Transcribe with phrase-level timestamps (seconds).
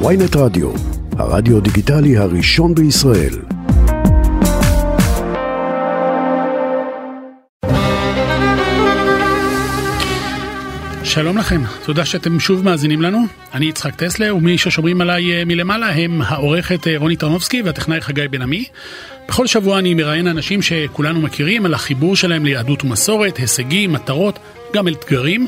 [0.00, 0.70] ויינט רדיו,
[1.18, 3.34] הרדיו דיגיטלי הראשון בישראל.
[11.04, 13.18] שלום לכם, תודה שאתם שוב מאזינים לנו.
[13.54, 18.28] אני יצחק טסלר, ומי ששומרים עליי אה, מלמעלה הם העורכת אה, רוני טרנובסקי והטכנאי חגי
[18.28, 18.64] בן עמי.
[19.28, 24.38] בכל שבוע אני מראיין אנשים שכולנו מכירים על החיבור שלהם ליהדות ומסורת, הישגים, מטרות,
[24.74, 25.46] גם אתגרים.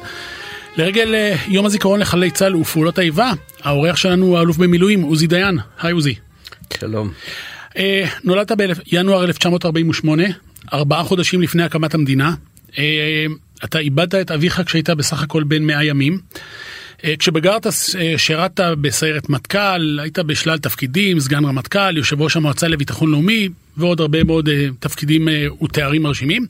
[0.77, 3.33] לרגל אה, יום הזיכרון לחללי צה"ל ופעולות האיבה,
[3.63, 5.59] העורך שלנו הוא האלוף במילואים עוזי דיין.
[5.81, 6.15] היי עוזי.
[6.81, 7.13] שלום.
[8.25, 10.25] נולדת בינואר 1948,
[10.73, 12.35] ארבעה חודשים לפני הקמת המדינה.
[13.65, 16.19] אתה איבדת את אביך כשהיית בסך הכל בן 100 ימים.
[17.05, 17.73] אה, כשבגרת אה,
[18.19, 24.25] שירת בסיירת מטכ"ל, היית בשלל תפקידים, סגן רמטכ"ל, יושב ראש המועצה לביטחון לאומי ועוד הרבה
[24.25, 25.29] מאוד אה, תפקידים
[25.63, 26.47] ותארים מרשימים.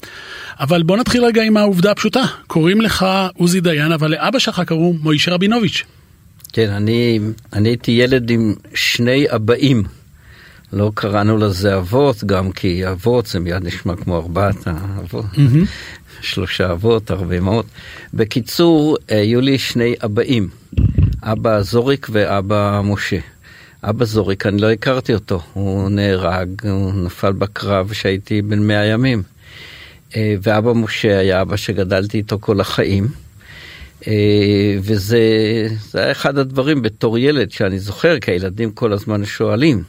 [0.61, 4.95] אבל בוא נתחיל רגע עם העובדה הפשוטה, קוראים לך עוזי דיין, אבל לאבא שלך קראו
[5.01, 5.85] מוישה רבינוביץ'.
[6.53, 7.21] כן, אני,
[7.53, 9.83] אני הייתי ילד עם שני אבאים.
[10.73, 15.25] לא קראנו לזה אבות, גם כי אבות זה מיד נשמע כמו ארבעת האבות.
[15.35, 15.67] Mm-hmm.
[16.21, 17.65] שלושה אבות, הרבה מאוד.
[18.15, 20.49] בקיצור, היו לי שני אבאים,
[21.23, 23.19] אבא זוריק ואבא משה.
[23.89, 29.23] אבא זוריק, אני לא הכרתי אותו, הוא נהרג, הוא נפל בקרב כשהייתי בן מאה ימים.
[30.17, 33.09] אה, ואבא משה היה אבא שגדלתי איתו כל החיים.
[34.07, 35.19] אה, וזה
[35.95, 39.83] היה אחד הדברים בתור ילד שאני זוכר, כי הילדים כל הזמן שואלים.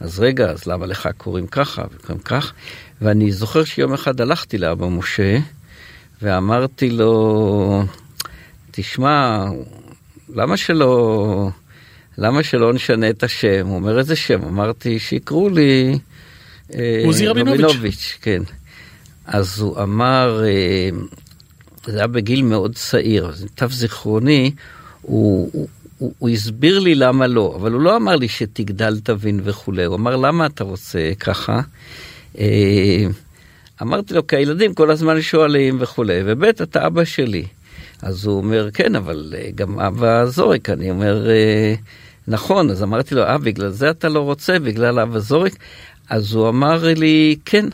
[0.00, 2.52] אז רגע, אז למה לך קוראים ככה וקוראים כך?
[3.02, 5.38] ואני זוכר שיום אחד הלכתי לאבא משה
[6.22, 7.84] ואמרתי לו,
[8.70, 9.44] תשמע,
[10.34, 11.50] למה שלא,
[12.18, 13.66] למה שלא נשנה את השם?
[13.66, 14.42] הוא אומר, איזה שם?
[14.42, 15.98] אמרתי, שיקראו לי...
[16.74, 17.60] אה, עוזי רבינוביץ'.
[17.60, 18.18] רבינוביץ'.
[18.22, 18.42] כן.
[19.26, 20.90] אז הוא אמר, אה,
[21.86, 24.50] זה היה בגיל מאוד צעיר, אז למיטב זיכרוני,
[25.02, 29.40] הוא, הוא, הוא, הוא הסביר לי למה לא, אבל הוא לא אמר לי שתגדל תבין
[29.44, 31.60] וכולי, הוא אמר למה אתה רוצה ככה.
[32.38, 33.06] אה,
[33.82, 37.44] אמרתי לו כי הילדים כל הזמן שואלים וכולי, וב' אתה אבא שלי.
[38.02, 41.74] אז הוא אומר כן אבל אה, גם אבא זורק, אני אומר אה,
[42.28, 45.52] נכון, אז אמרתי לו אה בגלל זה אתה לא רוצה, בגלל אבא זורק?
[46.08, 47.68] אז הוא אמר לי כן.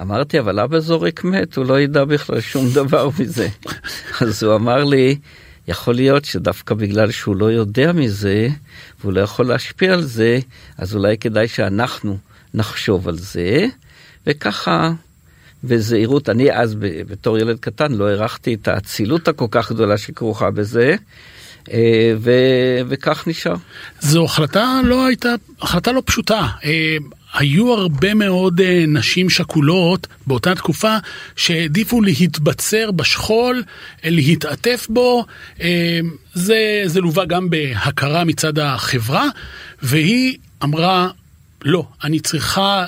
[0.00, 3.48] אמרתי אבל אבא זורק מת, הוא לא ידע בכלל שום דבר מזה.
[4.20, 5.18] אז הוא אמר לי
[5.68, 8.48] יכול להיות שדווקא בגלל שהוא לא יודע מזה,
[9.00, 10.38] והוא לא יכול להשפיע על זה,
[10.78, 12.18] אז אולי כדאי שאנחנו
[12.54, 13.66] נחשוב על זה,
[14.26, 14.92] וככה
[15.68, 20.96] בזהירות, אני אז בתור ילד קטן לא הערכתי את האצילות הכל כך גדולה שכרוכה בזה.
[21.72, 22.30] אה, ו...
[22.88, 23.54] וכך נשאר.
[24.00, 26.46] זו החלטה לא הייתה, החלטה לא פשוטה.
[26.64, 26.96] אה,
[27.34, 30.96] היו הרבה מאוד אה, נשים שכולות באותה תקופה
[31.36, 33.62] שהעדיפו להתבצר בשכול,
[34.04, 35.24] להתעטף בו.
[36.34, 39.24] זה, זה לווה גם בהכרה מצד החברה,
[39.82, 41.08] והיא אמרה,
[41.64, 42.84] לא, אני צריכה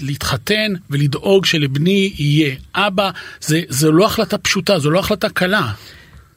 [0.00, 3.10] להתחתן ולדאוג שלבני יהיה אבא.
[3.40, 5.72] זה, זה לא החלטה פשוטה, זו לא החלטה קלה.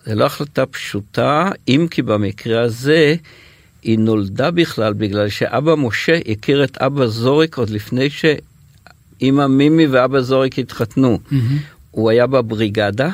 [0.05, 3.15] זה לא החלטה פשוטה, אם כי במקרה הזה
[3.81, 10.21] היא נולדה בכלל בגלל שאבא משה הכיר את אבא זוריק עוד לפני שאימא מימי ואבא
[10.21, 11.19] זוריק התחתנו.
[11.31, 11.35] Mm-hmm.
[11.91, 13.09] הוא היה בבריגדה.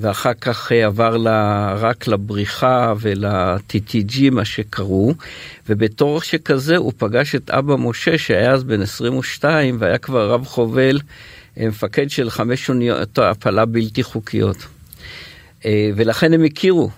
[0.00, 5.14] ואחר כך אה, עבר לה, רק לבריחה ול-TTG מה שקראו,
[5.68, 11.00] ובתור שכזה הוא פגש את אבא משה שהיה אז בן 22 והיה כבר רב חובל,
[11.58, 14.56] אה, מפקד של חמש אוניות הפלה בלתי חוקיות.
[15.64, 16.90] אה, ולכן הם הכירו,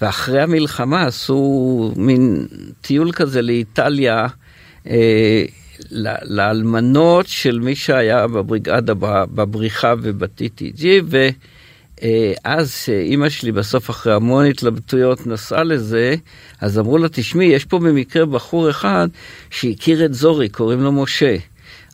[0.00, 2.46] ואחרי המלחמה עשו מין
[2.80, 4.26] טיול כזה לאיטליה.
[6.24, 8.94] לאלמנות של מי שהיה בבריגדה
[9.34, 10.86] בבריחה וב-TTG,
[12.44, 16.14] אז שאימא שלי בסוף אחרי המון התלבטויות נסעה לזה,
[16.60, 19.08] אז אמרו לה, תשמעי, יש פה במקרה בחור אחד
[19.50, 21.36] שהכיר את זורי, קוראים לו משה.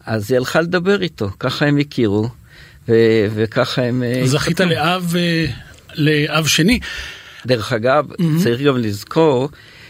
[0.07, 2.29] אז היא הלכה לדבר איתו, ככה הם הכירו,
[2.89, 4.03] ו- וככה הם...
[4.03, 5.47] אה, זכית לאב, אה,
[5.95, 6.81] לאב שני.
[7.47, 8.43] דרך אגב, mm-hmm.
[8.43, 9.49] צריך גם לזכור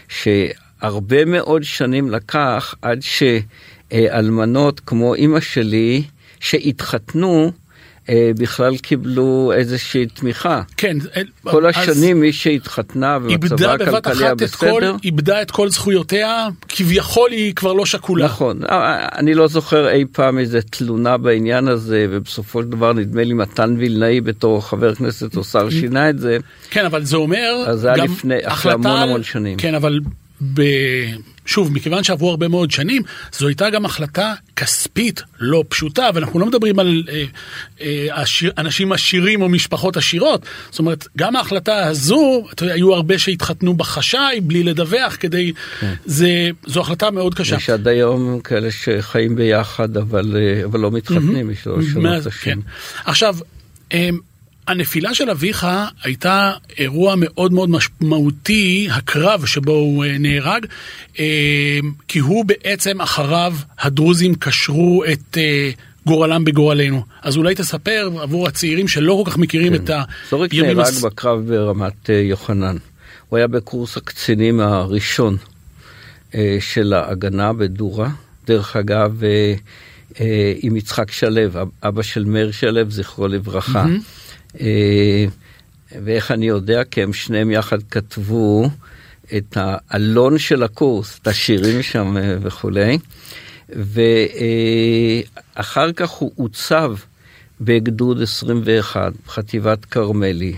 [0.09, 2.99] שהרבה מאוד שנים לקח עד
[3.91, 6.03] שאלמנות כמו אימא שלי,
[6.39, 7.68] שהתחתנו, אה,
[8.37, 10.61] בכלל קיבלו איזושהי תמיכה.
[10.77, 10.97] כן.
[11.15, 14.95] אה, כל השנים מי שהתחתנה ומצבה הכלכלי היה בסדר.
[15.03, 18.25] איבדה את כל זכויותיה, כביכול היא כבר לא שקולה.
[18.25, 23.23] נכון, אה, אני לא זוכר אי פעם איזה תלונה בעניין הזה, ובסופו של דבר נדמה
[23.23, 26.37] לי מתן וילנאי בתור חבר כנסת או שר שינה את זה.
[26.69, 27.63] כן, אבל זה אומר...
[27.67, 29.57] אז זה היה לפני, אחרי המון המון שנים.
[29.57, 29.99] כן, אבל
[30.53, 30.61] ב...
[31.49, 33.01] שוב, מכיוון שעברו הרבה מאוד שנים,
[33.31, 37.23] זו הייתה גם החלטה כספית לא פשוטה, ואנחנו לא מדברים על אה,
[37.81, 40.45] אה, עשיר, אנשים עשירים או משפחות עשירות.
[40.69, 45.53] זאת אומרת, גם ההחלטה הזו, אתה יודע, היו הרבה שהתחתנו בחשאי, בלי לדווח, כדי...
[45.79, 45.93] כן.
[46.05, 47.55] זה, זו החלטה מאוד קשה.
[47.55, 52.41] יש עד היום כאלה שחיים ביחד, אבל, אה, אבל לא מתחתנים, יש לו שונות השם.
[52.41, 52.59] כן.
[53.05, 53.35] עכשיו,
[53.93, 54.09] אה,
[54.69, 55.67] הנפילה של אביך
[56.03, 60.65] הייתה אירוע מאוד מאוד משמעותי, הקרב שבו הוא אה, נהרג,
[61.19, 65.69] אה, כי הוא בעצם אחריו הדרוזים קשרו את אה,
[66.05, 67.03] גורלם בגורלנו.
[67.21, 69.83] אז אולי תספר עבור הצעירים שלא כל כך מכירים כן.
[69.83, 70.05] את הימים...
[70.29, 71.01] זוריק נהרג הס...
[71.01, 72.77] בקרב ברמת יוחנן.
[73.29, 75.37] הוא היה בקורס הקצינים הראשון
[76.59, 78.09] של ההגנה בדורה.
[78.47, 79.21] דרך אגב,
[80.61, 81.41] עם יצחק שלו,
[81.83, 83.85] אבא של מאיר שלו, זכרו לברכה.
[83.85, 84.18] Mm-hmm.
[84.61, 85.25] אה,
[86.03, 86.83] ואיך אני יודע?
[86.83, 88.69] כי הם שניהם יחד כתבו
[89.37, 92.97] את האלון של הקורס, את השירים שם אה, וכולי.
[95.55, 96.95] ואחר כך הוא עוצב
[97.61, 100.53] בגדוד 21, חטיבת כרמלי.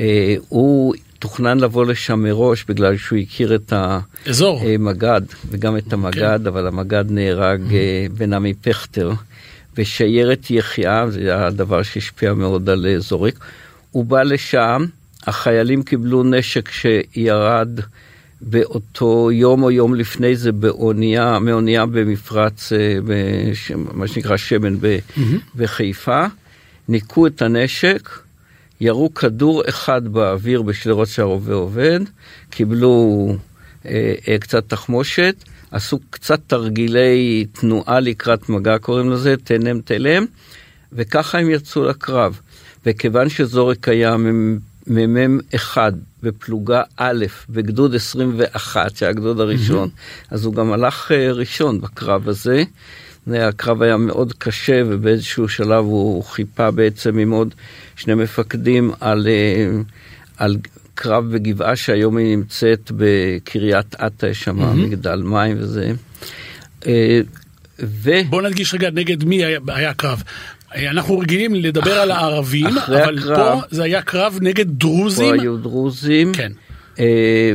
[0.00, 6.46] אה, הוא תוכנן לבוא לשם מראש בגלל שהוא הכיר את המג"ד, וגם את המג"ד, כן.
[6.46, 7.60] אבל המג"ד נהרג
[8.16, 9.12] בן עמי פכטר.
[9.80, 13.38] ושיירת יחיעם, זה היה הדבר שהשפיע מאוד על אה, זוריק.
[13.90, 14.84] הוא בא לשם,
[15.26, 17.80] החיילים קיבלו נשק שירד
[18.40, 25.20] באותו יום או יום לפני זה באונייה, מאונייה במפרץ, אה, בש, מה שנקרא שמן mm-hmm.
[25.56, 26.26] בחיפה,
[26.88, 28.08] ניקו את הנשק,
[28.80, 32.00] ירו כדור אחד באוויר בשביל לראות שהרובה עובד,
[32.50, 33.26] קיבלו
[33.86, 35.34] אה, אה, קצת תחמושת,
[35.70, 40.24] עשו קצת תרגילי תנועה לקראת מגע, קוראים לזה, תלם תלם,
[40.92, 42.40] וככה הם יצאו לקרב.
[42.86, 50.26] וכיוון שזורק היה מ"מ אחד בפלוגה א' בגדוד 21, שהיה הגדוד הראשון, mm-hmm.
[50.34, 52.64] אז הוא גם הלך ראשון בקרב הזה.
[53.26, 57.54] הקרב היה מאוד קשה ובאיזשהו שלב הוא חיפה בעצם עם עוד
[57.96, 59.28] שני מפקדים על,
[60.36, 60.56] על
[61.00, 64.74] קרב בגבעה שהיום היא נמצאת בקריית אתא, יש שם mm-hmm.
[64.74, 65.92] מגדל מים וזה.
[66.86, 67.20] אה,
[67.80, 68.10] ו...
[68.28, 70.22] בוא נדגיש רגע נגד מי היה, היה קרב.
[70.74, 72.02] אה, אנחנו רגילים לדבר אח...
[72.02, 75.36] על הערבים, אבל הקרב, פה זה היה קרב נגד דרוזים.
[75.36, 76.32] פה היו דרוזים.
[76.34, 76.52] כן.
[76.98, 77.52] אה,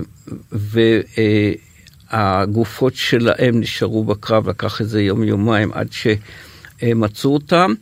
[2.12, 7.74] והגופות שלהם נשארו בקרב, לקח איזה יום יומיים עד שמצאו אותם.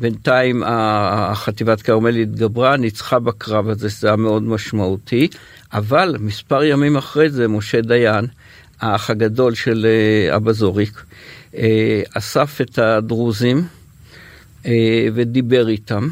[0.00, 5.28] בינתיים החטיבת כרמל התגברה, ניצחה בקרב הזה, זה היה מאוד משמעותי,
[5.72, 8.26] אבל מספר ימים אחרי זה, משה דיין,
[8.80, 11.04] האח הגדול של אה, אבא זוריק,
[11.56, 13.64] אה, אסף את הדרוזים
[14.66, 16.08] אה, ודיבר איתם.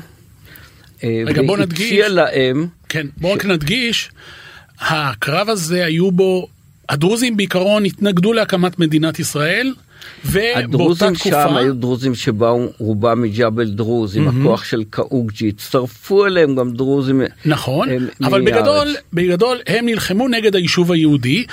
[1.04, 1.92] רגע, בוא נדגיש.
[1.92, 2.66] והציע להם...
[2.88, 3.38] כן, בוא ש...
[3.38, 4.10] רק נדגיש,
[4.80, 6.48] הקרב הזה היו בו,
[6.88, 9.72] הדרוזים בעיקרון התנגדו להקמת מדינת ישראל,
[10.24, 11.30] ובאותה תקופה...
[11.48, 14.40] שם היו דרוזים שבאו רובם מג'בל דרוז, עם mm-hmm.
[14.40, 17.22] הכוח של קאוג'י, הצטרפו אליהם גם דרוזים.
[17.44, 21.44] נכון, הם, אבל בגדול, בגדול הם נלחמו נגד היישוב היהודי,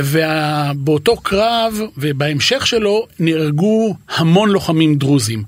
[0.00, 5.42] ובאותו קרב ובהמשך שלו נהרגו המון לוחמים דרוזים.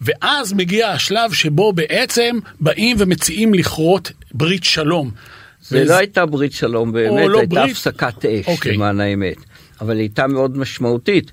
[0.00, 5.10] ואז מגיע השלב שבו בעצם באים ומציעים לכרות ברית שלום.
[5.62, 5.92] זה וזה...
[5.92, 7.70] לא הייתה ברית שלום באמת, לא הייתה ברית...
[7.70, 8.72] הפסקת אש, אוקיי.
[8.72, 9.36] למען האמת.
[9.80, 11.32] אבל היא הייתה מאוד משמעותית.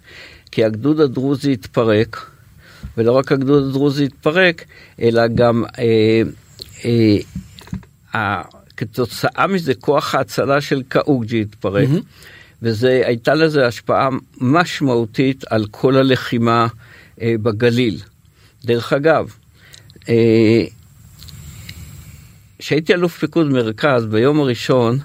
[0.52, 2.30] כי הגדוד הדרוזי התפרק,
[2.98, 4.66] ולא רק הגדוד הדרוזי התפרק,
[5.02, 6.22] אלא גם אה,
[6.86, 7.18] אה,
[8.16, 8.42] אה,
[8.78, 12.62] כתוצאה מזה כוח ההצלה של קאוג'י התפרק, mm-hmm.
[12.62, 16.68] והייתה לזה השפעה משמעותית על כל הלחימה
[17.22, 17.98] אה, בגליל.
[18.66, 19.36] דרך אגב,
[20.10, 20.64] אה,
[22.60, 25.00] כשהייתי אלוף פיקוד מרכז ביום הראשון,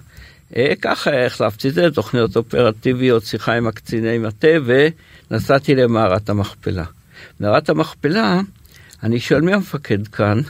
[0.56, 4.58] אה, ככה החלפתי את זה, תוכניות אופרטיביות, שיחה עם הקציני מטה,
[5.30, 6.84] ונסעתי למערת המכפלה.
[7.40, 8.40] מערת המכפלה,
[9.02, 10.40] אני שואל מי המפקד כאן?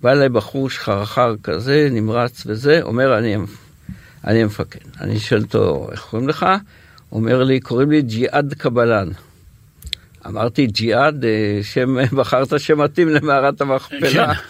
[0.00, 3.36] בא אליי בחור שחרחר כזה, נמרץ וזה, אומר אני,
[4.24, 5.00] אני המפקד.
[5.00, 6.46] אני שואל אותו, איך קוראים לך?
[7.12, 9.08] אומר לי, קוראים לי ג'יהאד קבלן.
[10.26, 14.34] אמרתי, ג'יהאד, אה, שם, בחרת שם מתאים למערת המכפלה.
[14.34, 14.40] כן.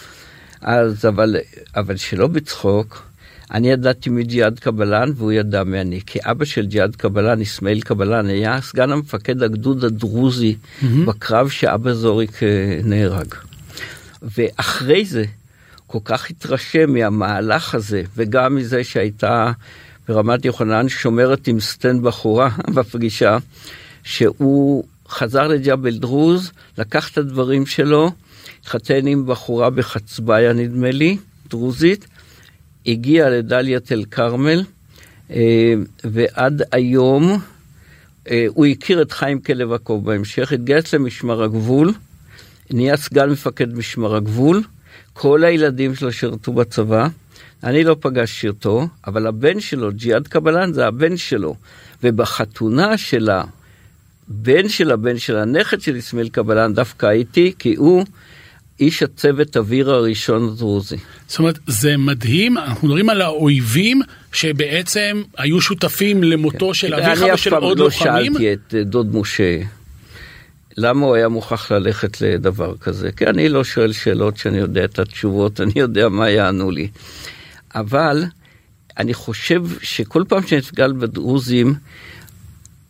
[0.60, 1.36] אז, אבל,
[1.76, 3.07] אבל שלא בצחוק,
[3.50, 8.60] אני ידעתי מג'יהאד קבלן והוא ידע מי כי אבא של ג'יהאד קבלן, אסמאעיל קבלן, היה
[8.60, 10.86] סגן המפקד הגדוד הדרוזי mm-hmm.
[11.06, 13.34] בקרב שאבא זוריק אה, נהרג.
[14.22, 15.24] ואחרי זה,
[15.86, 19.52] כל כך התרשם מהמהלך הזה, וגם מזה שהייתה
[20.08, 23.38] ברמת יוחנן שומרת עם סטנד בחורה בפגישה,
[24.04, 28.10] שהוא חזר לג'בל דרוז, לקח את הדברים שלו,
[28.60, 31.16] התחתן עם בחורה בחצביה נדמה לי,
[31.50, 32.06] דרוזית,
[32.88, 34.62] הגיע לדליית אל כרמל,
[35.30, 37.38] אה, ועד היום
[38.30, 41.92] אה, הוא הכיר את חיים כלב עקוב בהמשך, התגייס למשמר הגבול,
[42.70, 44.62] נהיה סגן מפקד משמר הגבול,
[45.12, 47.08] כל הילדים שלו שירתו בצבא.
[47.64, 51.54] אני לא פגשתי אותו, אבל הבן שלו, ג'יהאד קבלן, זה הבן שלו.
[52.02, 53.44] ובחתונה שלה,
[54.28, 58.04] בן של הבן של הנכד של אסמאעיל קבלן, דווקא הייתי, כי הוא
[58.80, 60.96] איש הצוות אוויר הראשון הדרוזי.
[61.28, 64.00] זאת אומרת, זה מדהים, אנחנו מדברים על האויבים
[64.32, 68.12] שבעצם היו שותפים למותו של אביך ושל עוד לוחמים.
[68.12, 69.58] אני אף פעם לא שאלתי את אה, דוד משה.
[70.76, 73.12] למה הוא היה מוכרח ללכת לדבר כזה?
[73.12, 76.88] כי אני לא שואל שאלות שאני יודע את התשובות, אני יודע מה יענו לי.
[77.74, 78.24] אבל
[78.98, 81.74] אני חושב שכל פעם שאני נתגל בדרוזים,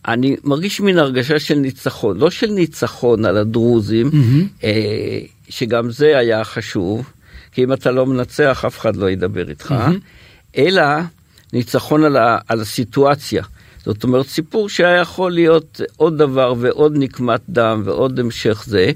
[0.07, 4.63] אני מרגיש מין הרגשה של ניצחון, לא של ניצחון על הדרוזים, mm-hmm.
[4.63, 5.19] אה,
[5.49, 7.09] שגם זה היה חשוב,
[7.51, 10.57] כי אם אתה לא מנצח אף אחד לא ידבר איתך, mm-hmm.
[10.57, 10.83] אלא
[11.53, 13.43] ניצחון על, ה, על הסיטואציה.
[13.85, 18.91] זאת אומרת, סיפור שהיה יכול להיות עוד דבר ועוד נקמת דם ועוד המשך זה,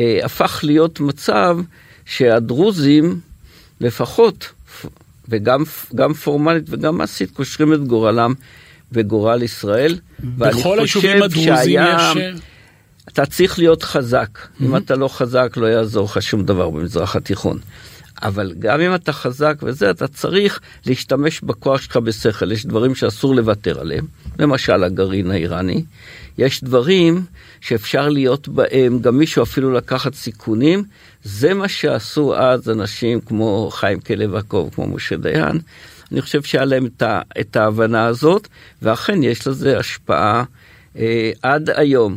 [0.00, 1.58] אה, הפך להיות מצב
[2.06, 3.20] שהדרוזים
[3.80, 4.52] לפחות,
[5.28, 8.34] וגם פורמלית וגם מעשית, קושרים את גורלם
[8.92, 9.98] וגורל ישראל.
[10.20, 12.12] בכל היישובים הדרוזים שהיה...
[12.16, 12.40] יש...
[13.08, 14.28] אתה צריך להיות חזק.
[14.38, 14.64] Mm-hmm.
[14.64, 17.58] אם אתה לא חזק, לא יעזור לך שום דבר במזרח התיכון.
[18.22, 22.52] אבל גם אם אתה חזק וזה, אתה צריך להשתמש בכוח שלך בשכל.
[22.52, 24.06] יש דברים שאסור לוותר עליהם,
[24.38, 25.84] למשל הגרעין האיראני.
[26.38, 27.24] יש דברים
[27.60, 30.84] שאפשר להיות בהם, גם מישהו אפילו לקחת סיכונים.
[31.24, 35.58] זה מה שעשו אז אנשים כמו חיים כלב עקוב, כמו משה דיין.
[36.12, 37.02] אני חושב שהיה להם את,
[37.40, 38.48] את ההבנה הזאת,
[38.82, 40.44] ואכן יש לזה השפעה
[40.96, 42.16] אה, עד היום.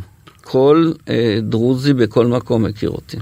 [0.51, 3.18] כל אה, דרוזי בכל מקום מכיר אותי.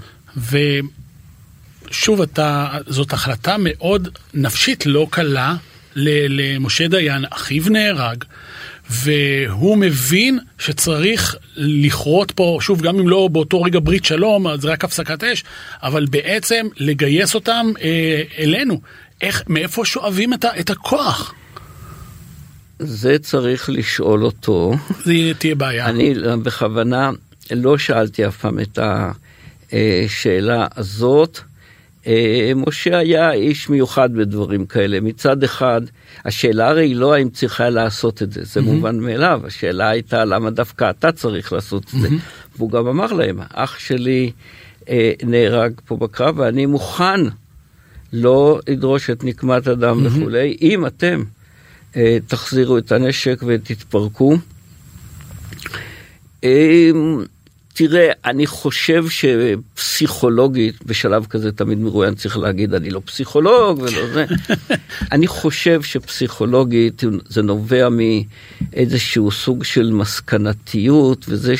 [1.89, 5.55] ושוב, אתה, זאת החלטה מאוד נפשית לא קלה
[5.95, 8.23] למשה דיין, אחיו נהרג.
[8.89, 14.83] והוא מבין שצריך לכרות פה, שוב, גם אם לא באותו רגע ברית שלום, אז רק
[14.83, 15.43] הפסקת אש,
[15.83, 18.81] אבל בעצם לגייס אותם אה, אלינו.
[19.21, 21.33] איך, מאיפה שואבים את, ה, את הכוח?
[22.79, 24.73] זה צריך לשאול אותו.
[25.05, 25.85] זה תהיה בעיה.
[25.85, 27.11] אני בכוונה
[27.51, 28.79] לא שאלתי אף פעם את
[29.71, 31.39] השאלה הזאת.
[32.07, 34.99] אה, משה היה איש מיוחד בדברים כאלה.
[34.99, 35.81] מצד אחד,
[36.25, 38.63] השאלה הרי לא האם צריכה לעשות את זה, זה mm-hmm.
[38.63, 39.41] מובן מאליו.
[39.45, 42.07] השאלה הייתה למה דווקא אתה צריך לעשות את זה.
[42.07, 42.57] Mm-hmm.
[42.57, 44.31] והוא גם אמר להם, אח שלי
[44.89, 47.19] אה, נהרג פה בקרב ואני מוכן
[48.13, 50.21] לא לדרוש את נקמת הדם mm-hmm.
[50.21, 51.23] וכולי, אם אתם
[52.27, 54.37] תחזירו את הנשק ותתפרקו.
[56.43, 56.91] אה,
[57.73, 64.25] תראה, אני חושב שפסיכולוגית, בשלב כזה תמיד מרואיין צריך להגיד, אני לא פסיכולוג ולא זה.
[65.11, 71.53] אני חושב שפסיכולוגית זה נובע מאיזשהו סוג של מסקנתיות, וזה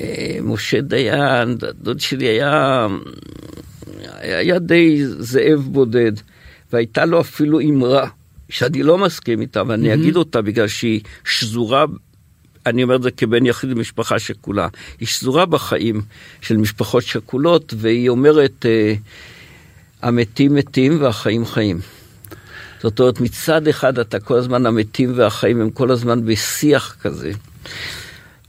[0.00, 2.86] שמשה דיין, דוד שלי היה,
[4.20, 6.12] היה די זאב בודד,
[6.72, 8.08] והייתה לו אפילו אמרה.
[8.54, 9.94] שאני לא מסכים איתה, ואני mm-hmm.
[9.94, 11.84] אגיד אותה בגלל שהיא שזורה
[12.66, 14.68] אני אומר את זה כבן יחיד למשפחה שכולה.
[15.00, 16.02] היא שזורה בחיים
[16.40, 18.94] של משפחות שכולות, והיא אומרת, אה,
[20.02, 21.80] המתים מתים והחיים חיים.
[22.82, 27.30] זאת אומרת, מצד אחד אתה כל הזמן המתים והחיים הם כל הזמן בשיח כזה.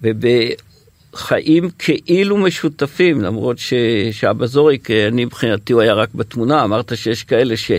[0.01, 3.57] ובחיים כאילו משותפים, למרות
[4.11, 7.71] שאבא זוריק, אני מבחינתי הוא היה רק בתמונה, אמרת שיש כאלה ש...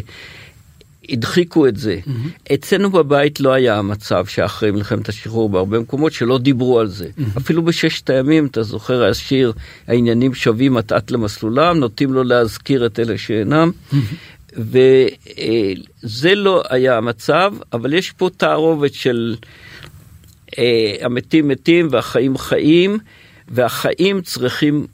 [1.10, 1.98] הדחיקו את זה.
[2.04, 2.54] Mm-hmm.
[2.54, 7.06] אצלנו בבית לא היה המצב שאחרי מלחמת השחרור בהרבה מקומות שלא דיברו על זה.
[7.06, 7.38] Mm-hmm.
[7.38, 9.52] אפילו בששת הימים, אתה זוכר, השיר
[9.88, 13.70] העניינים שווים מטעת למסלולם, נוטים לו להזכיר את אלה שאינם.
[13.92, 13.96] Mm-hmm.
[14.56, 19.36] וזה לא היה המצב, אבל יש פה תערובת של
[20.58, 22.98] אה, המתים מתים והחיים חיים,
[23.48, 24.86] והחיים צריכים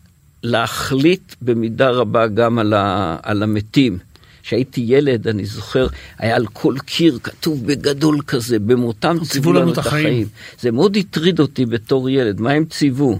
[0.42, 3.98] להחליט במידה רבה גם על, ה, על המתים.
[4.42, 5.86] כשהייתי ילד, אני זוכר,
[6.18, 10.06] היה על כל קיר כתוב בגדול כזה, במותם ציוו לנו את החיים.
[10.06, 10.26] החיים.
[10.60, 13.18] זה מאוד הטריד אותי בתור ילד, מה הם ציוו?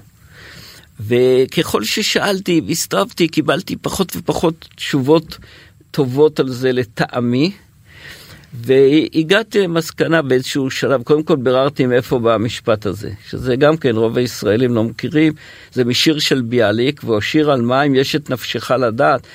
[1.01, 5.39] וככל ששאלתי והסתרבתי, קיבלתי פחות ופחות תשובות
[5.91, 7.53] טובות על זה לטעמי.
[8.55, 14.19] והגעתי למסקנה באיזשהו שלב, קודם כל ביררתי מאיפה בא המשפט הזה, שזה גם כן רוב
[14.19, 15.33] הישראלים לא מכירים,
[15.73, 19.27] זה משיר של ביאליק, והוא שיר על מים יש את נפשך לדעת,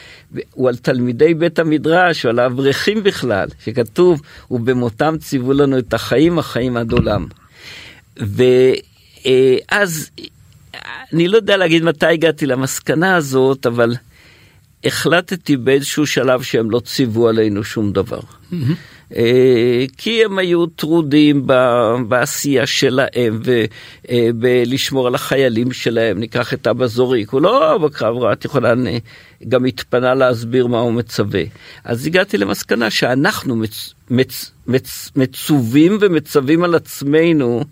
[0.54, 4.22] הוא על תלמידי בית המדרש, או על האברכים בכלל, שכתוב,
[4.52, 7.26] ובמותם ציוו לנו את החיים, החיים עד עולם.
[8.18, 10.10] ואז,
[11.14, 13.96] אני לא יודע להגיד מתי הגעתי למסקנה הזאת, אבל
[14.84, 18.20] החלטתי באיזשהו שלב שהם לא ציוו עלינו שום דבר.
[19.16, 21.48] אה, כי הם היו טרודים
[22.08, 23.42] בעשייה שלהם
[24.12, 26.20] ובלשמור על החיילים שלהם.
[26.20, 28.74] ניקח את אבא זוריק, הוא לא בקרב רעת יכולה,
[29.48, 31.44] גם התפנה להסביר מה הוא מצווה.
[31.84, 37.64] אז הגעתי למסקנה שאנחנו מצ, מצ, מצ, מצווים ומצווים על עצמנו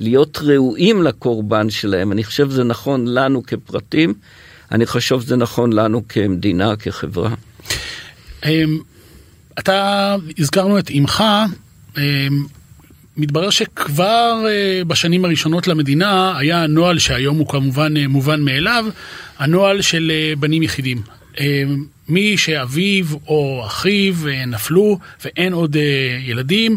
[0.00, 2.12] להיות ראויים לקורבן שלהם.
[2.12, 4.14] אני חושב שזה נכון לנו כפרטים,
[4.72, 7.30] אני חושב שזה נכון לנו כמדינה, כחברה.
[8.44, 8.78] אמ,
[9.58, 11.24] אתה, הזכרנו את אמך,
[11.96, 12.02] אמ,
[13.16, 18.84] מתברר שכבר אה, בשנים הראשונות למדינה היה הנוהל שהיום הוא כמובן אה, מובן מאליו,
[19.38, 21.02] הנוהל של אה, בנים יחידים.
[21.40, 24.14] אמ, מי שאביו או אחיו
[24.46, 25.76] נפלו ואין עוד
[26.26, 26.76] ילדים,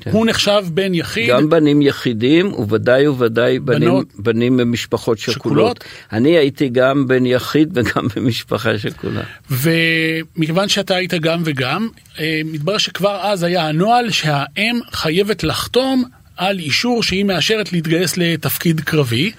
[0.00, 0.10] כן.
[0.10, 1.28] הוא נחשב בן יחיד.
[1.28, 5.36] גם בנים יחידים וודאי וודאי בנים, בנים ממשפחות שכולות.
[5.36, 5.84] שכולות.
[6.12, 9.22] אני הייתי גם בן יחיד וגם במשפחה שכולה.
[9.50, 11.88] ומכיוון שאתה היית גם וגם,
[12.18, 16.04] אה, מתברר שכבר אז היה הנוהל שהאם חייבת לחתום
[16.36, 19.32] על אישור שהיא מאשרת להתגייס לתפקיד קרבי.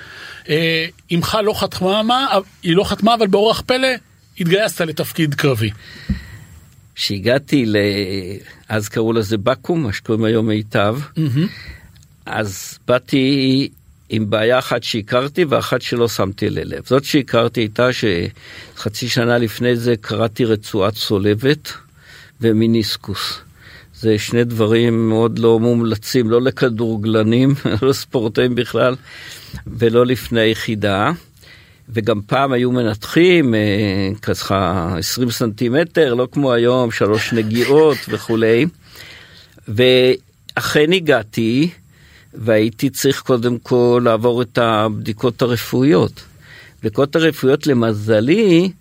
[0.50, 2.28] אה, אמך לא חתמה,
[2.63, 3.88] היא לא חתמה, אבל באורח פלא
[4.39, 5.70] התגייסת לתפקיד קרבי.
[7.00, 7.75] כשהגעתי ל...
[8.70, 11.39] אז קראו לזה בקו"ם, מה שקוראים היום מיטב, mm-hmm.
[12.25, 13.70] אז באתי
[14.10, 16.84] עם בעיה אחת שהכרתי ואחת שלא שמתי ללב.
[16.86, 21.74] זאת שהכרתי הייתה שחצי שנה לפני זה קראתי רצועת צולבת
[22.41, 23.39] ומיניסקוס.
[23.96, 28.96] זה שני דברים מאוד לא מומלצים, לא לכדורגלנים, לא ספורטאים בכלל,
[29.68, 31.12] ולא לפני יחידה.
[31.89, 33.60] וגם פעם היו מנתחים אה,
[34.22, 38.65] ככה 20 סנטימטר, לא כמו היום, שלוש נגיעות וכולי.
[39.67, 41.69] ואכן הגעתי,
[42.34, 46.22] והייתי צריך קודם כל לעבור את הבדיקות הרפואיות.
[46.79, 48.72] בדיקות הרפואיות למזלי,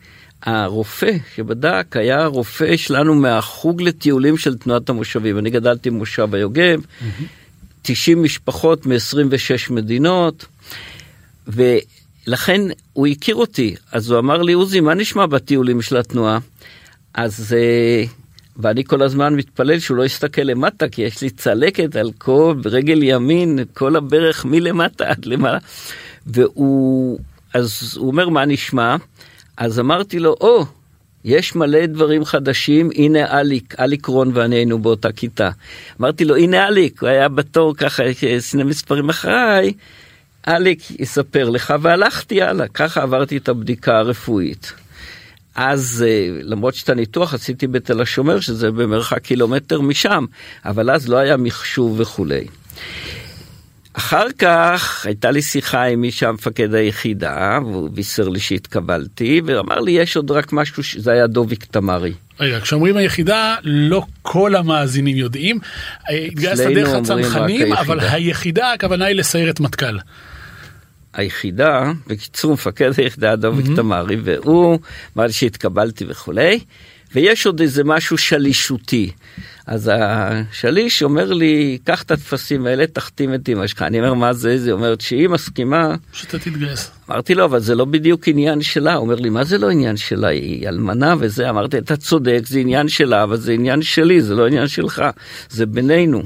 [0.42, 5.38] הרופא שבדק היה רופא שלנו מהחוג לטיולים של תנועת המושבים.
[5.38, 7.22] אני גדלתי במושב היוגב, mm-hmm.
[7.82, 10.46] 90 משפחות מ-26 מדינות,
[11.48, 11.62] ו...
[12.28, 12.60] לכן
[12.92, 16.38] הוא הכיר אותי, אז הוא אמר לי, עוזי, מה נשמע בטיולים של התנועה?
[17.14, 18.04] אז, אה,
[18.56, 23.02] ואני כל הזמן מתפלל שהוא לא יסתכל למטה, כי יש לי צלקת על כל, ברגל
[23.02, 25.58] ימין, כל הברך מלמטה עד למעלה.
[26.26, 27.18] והוא,
[27.54, 28.96] אז הוא אומר, מה נשמע?
[29.56, 30.66] אז אמרתי לו, או, oh,
[31.24, 35.50] יש מלא דברים חדשים, הנה אליק, אליק רון ואני היינו באותה כיתה.
[36.00, 38.02] אמרתי לו, הנה אליק, הוא היה בתור ככה
[38.40, 39.72] שני מספרים אחריי.
[40.48, 44.72] אליק יספר לך, והלכתי הלאה, ככה עברתי את הבדיקה הרפואית.
[45.54, 50.24] אז אה, למרות שאת הניתוח עשיתי בתל השומר, שזה במרחק קילומטר משם,
[50.64, 52.46] אבל אז לא היה מחשוב וכולי.
[53.92, 59.80] אחר כך הייתה לי שיחה עם מי שהיה מפקד היחידה, והוא בישר לי שהתקבלתי, ואמר
[59.80, 62.12] לי, יש עוד רק משהו, זה היה דוביק תמרי.
[62.40, 65.58] רגע, כשאומרים היחידה, לא כל המאזינים יודעים.
[66.08, 69.98] התגייסת דרך הצנחנים, אבל היחידה, הכוונה היא לסיירת מטכ"ל.
[71.18, 73.76] היחידה, בקיצור מפקד היחידה דוביק mm-hmm.
[73.76, 74.78] תמרי, והוא
[75.16, 76.60] אמר שהתקבלתי וכולי,
[77.14, 79.10] ויש עוד איזה משהו שלישותי.
[79.66, 83.82] אז השליש אומר לי, קח את הטפסים האלה, תחתים את אמא שלך.
[83.82, 84.58] אני אומר, מה זה?
[84.58, 85.94] זה אומרת שהיא מסכימה.
[86.12, 86.90] שאתה תתגייס.
[87.10, 88.94] אמרתי לו, אבל זה לא בדיוק עניין שלה.
[88.94, 90.28] הוא אומר לי, מה זה לא עניין שלה?
[90.28, 91.50] היא אלמנה וזה.
[91.50, 95.02] אמרתי, אתה צודק, זה עניין שלה, אבל זה עניין שלי, זה לא עניין שלך.
[95.50, 96.22] זה בינינו.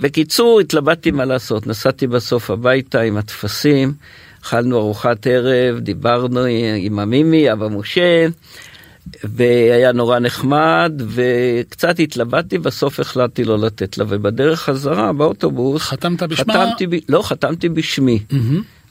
[0.00, 1.66] בקיצור, התלבטתי מה לעשות.
[1.66, 3.92] נסעתי בסוף הביתה עם הטפסים,
[4.42, 6.40] אכלנו ארוחת ערב, דיברנו
[6.76, 8.26] עם המימי, אבא משה,
[9.24, 15.82] והיה נורא נחמד, וקצת התלבטתי, בסוף החלטתי לא לתת לה, ובדרך חזרה באוטובוס...
[15.82, 16.54] חתמת בשמה?
[16.54, 17.00] חתמתי.
[17.08, 18.18] לא, חתמתי בשמי.
[18.30, 18.34] Mm-hmm.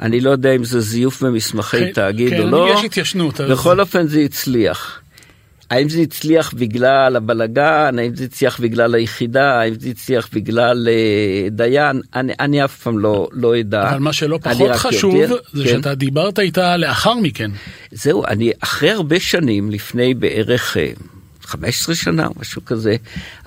[0.01, 2.67] אני לא יודע אם זה זיוף במסמכי כן, תאגיד כן, או לא.
[2.69, 3.41] כן, יש התיישנות.
[3.41, 3.79] בכל אז...
[3.79, 4.99] אופן זה הצליח.
[5.69, 11.53] האם זה הצליח בגלל הבלגן, האם זה הצליח בגלל היחידה, האם זה הצליח בגלל uh,
[11.53, 13.89] דיין, אני, אני אף פעם לא, לא אדע.
[13.89, 15.69] אבל מה שלא פחות חשוב יותר, זה כן?
[15.69, 17.51] שאתה דיברת איתה לאחר מכן.
[17.91, 21.01] זהו, אני אחרי הרבה שנים, לפני בערך uh,
[21.41, 22.95] 15 שנה, משהו כזה,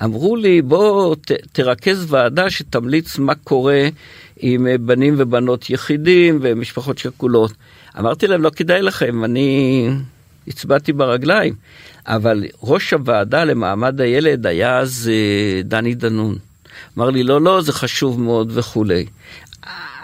[0.04, 3.88] אמרו לי בוא ת, תרכז ועדה שתמליץ מה קורה
[4.40, 7.52] עם uh, בנים ובנות יחידים ומשפחות שכולות.
[7.98, 9.88] אמרתי להם לא כדאי לכם, אני
[10.48, 11.54] הצבעתי ברגליים.
[12.06, 16.36] אבל ראש הוועדה למעמד הילד היה אז אה, דני דנון.
[16.98, 19.06] אמר לי, לא, לא, זה חשוב מאוד וכולי.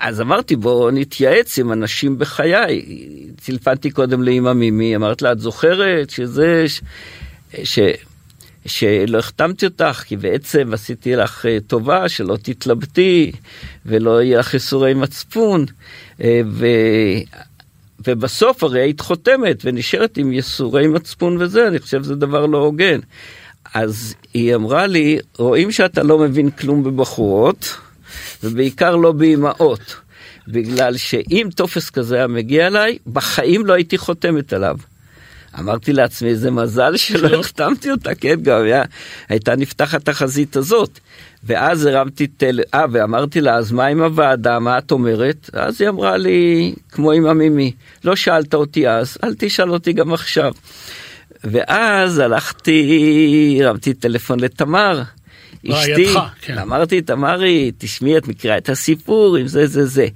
[0.01, 2.85] אז אמרתי, בואו נתייעץ עם אנשים בחיי.
[3.44, 6.64] טלפנתי קודם לאמא מימי, אמרת לה, את זוכרת שזה...
[6.68, 6.81] ש...
[7.64, 7.79] ש...
[8.66, 13.33] שלא החתמתי אותך, כי בעצם עשיתי לך אה, טובה, שלא תתלבטי
[13.87, 15.66] ולא יהיה לך ייסורי מצפון.
[18.06, 23.00] ובסוף הרי היית חותמת ונשארת עם ייסורי מצפון וזה, אני חושב שזה דבר לא הוגן.
[23.74, 27.76] אז היא אמרה לי, רואים שאתה לא מבין כלום בבחורות,
[28.42, 29.96] ובעיקר לא באימהות.
[30.48, 34.76] בגלל שאם טופס כזה היה מגיע אליי, בחיים לא הייתי חותמת עליו.
[35.59, 38.82] אמרתי לעצמי, איזה מזל שלא החתמתי אותה, כן, גם היה,
[39.28, 40.98] הייתה נפתחת החזית הזאת.
[41.46, 42.61] ואז הרמתי טל...
[42.74, 45.50] אה, ואמרתי לה, אז מה עם הוועדה, מה את אומרת?
[45.52, 47.72] אז היא אמרה לי, כמו עם המימי,
[48.04, 50.52] לא שאלת אותי אז, אל תשאל אותי גם עכשיו.
[51.44, 55.02] ואז הלכתי, הרמתי טלפון לתמר.
[55.70, 56.59] אשתי, כן.
[56.59, 60.06] אמרתי, תמרי, תשמעי, את מכירה את הסיפור עם זה, זה, זה.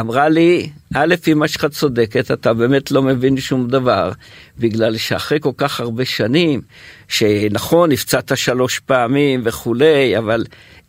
[0.00, 4.12] אמרה לי, א', אמא שלך צודקת, אתה באמת לא מבין שום דבר,
[4.58, 6.60] בגלל שאחרי כל כך הרבה שנים,
[7.08, 10.44] שנכון, נפצעת שלוש פעמים וכולי, אבל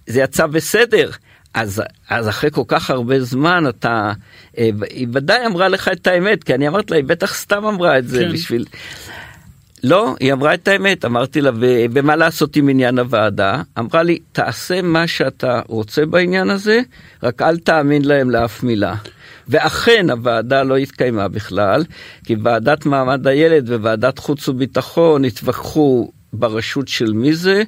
[0.08, 1.10] זה יצא בסדר.
[1.54, 4.12] אז, אז אחרי כל כך הרבה זמן אתה,
[4.58, 7.98] אה, היא ודאי אמרה לך את האמת, כי אני אמרתי לה, היא בטח סתם אמרה
[7.98, 8.34] את זה כן.
[8.34, 8.66] בשביל...
[9.84, 11.52] לא, היא אמרה את האמת, אמרתי לה,
[11.94, 13.62] ומה לעשות עם עניין הוועדה?
[13.80, 16.82] אמרה לי, תעשה מה שאתה רוצה בעניין הזה,
[17.24, 18.96] רק אל תאמין להם לאף מילה.
[19.48, 21.84] ואכן הוועדה לא התקיימה בכלל,
[22.26, 27.64] כי ועדת מעמד הילד וועדת חוץ וביטחון התווכחו ברשות של מי זה,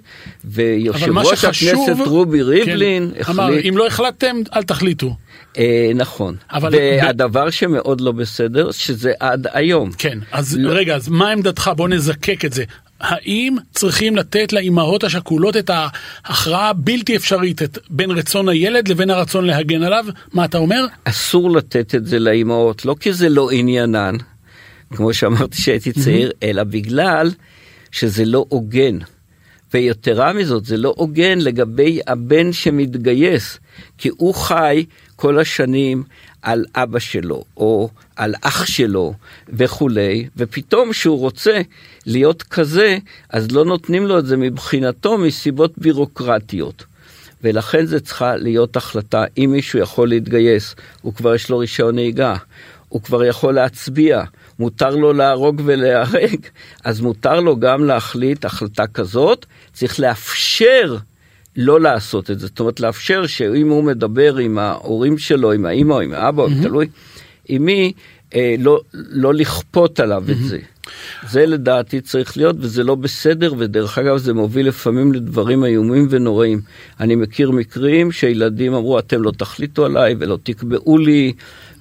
[0.45, 3.39] ויושב ראש הכנסת רובי ריבלין כן, החליט...
[3.39, 5.15] אמר, אם לא החלטתם, אל תחליטו.
[5.57, 7.49] אה, נכון, אבל והדבר.
[7.49, 9.91] שמאוד לא בסדר, שזה עד היום.
[9.97, 10.71] כן, אז לא...
[10.71, 11.71] רגע, אז מה עמדתך?
[11.75, 12.63] בוא נזקק את זה.
[13.01, 19.45] האם צריכים לתת לאימהות השכולות את ההכרעה הבלתי אפשרית את בין רצון הילד לבין הרצון
[19.45, 20.05] להגן עליו?
[20.33, 20.85] מה אתה אומר?
[21.03, 24.15] אסור לתת את זה לאימהות, לא כי זה לא עניינן,
[24.93, 27.31] כמו שאמרתי שהייתי צעיר, אלא בגלל
[27.91, 28.97] שזה לא הוגן.
[29.73, 33.59] ויתרה מזאת, זה לא הוגן לגבי הבן שמתגייס,
[33.97, 34.85] כי הוא חי
[35.21, 36.03] כל השנים
[36.41, 39.13] על אבא שלו, או על אח שלו,
[39.49, 41.61] וכולי, ופתאום שהוא רוצה
[42.05, 42.97] להיות כזה,
[43.29, 46.83] אז לא נותנים לו את זה מבחינתו מסיבות בירוקרטיות.
[47.43, 52.35] ולכן זה צריכה להיות החלטה, אם מישהו יכול להתגייס, הוא כבר יש לו רישיון נהיגה,
[52.89, 54.23] הוא כבר יכול להצביע,
[54.59, 56.39] מותר לו להרוג ולהיהרג,
[56.83, 60.97] אז מותר לו גם להחליט החלטה כזאת, צריך לאפשר
[61.55, 65.93] לא לעשות את זה, זאת אומרת לאפשר שאם הוא מדבר עם ההורים שלו, עם האמא
[65.93, 66.63] או עם האבא, mm-hmm.
[66.63, 66.87] תלוי
[67.47, 67.93] עם מי,
[68.35, 70.31] אה, לא, לא לכפות עליו mm-hmm.
[70.31, 70.57] את זה.
[71.29, 76.61] זה לדעתי צריך להיות וזה לא בסדר ודרך אגב זה מוביל לפעמים לדברים איומים ונוראים.
[76.99, 81.33] אני מכיר מקרים שילדים אמרו אתם לא תחליטו עליי ולא תקבעו לי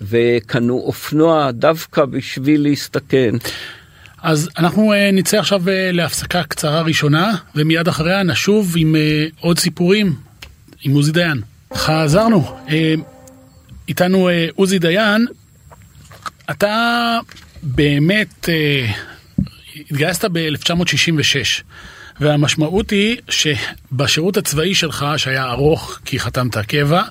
[0.03, 3.35] וקנו אופנוע דווקא בשביל להסתכן.
[4.23, 9.59] אז אנחנו uh, נצא עכשיו uh, להפסקה קצרה ראשונה ומיד אחריה נשוב עם uh, עוד
[9.59, 10.15] סיפורים
[10.83, 11.41] עם עוזי דיין.
[11.75, 12.59] חזרנו,
[13.89, 15.27] איתנו עוזי דיין,
[16.51, 17.19] אתה
[17.63, 18.49] באמת
[19.91, 21.63] התגייסת ב-1966
[22.21, 27.09] והמשמעות היא שבשירות הצבאי שלך שהיה ארוך כי חתמת קבע אה,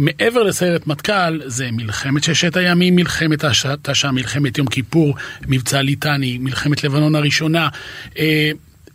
[0.00, 5.14] מעבר לסיירת מטכ"ל, זה מלחמת ששת הימים, מלחמת השעה, מלחמת יום כיפור,
[5.46, 7.68] מבצע ליטני, מלחמת לבנון הראשונה,
[8.18, 8.50] אה,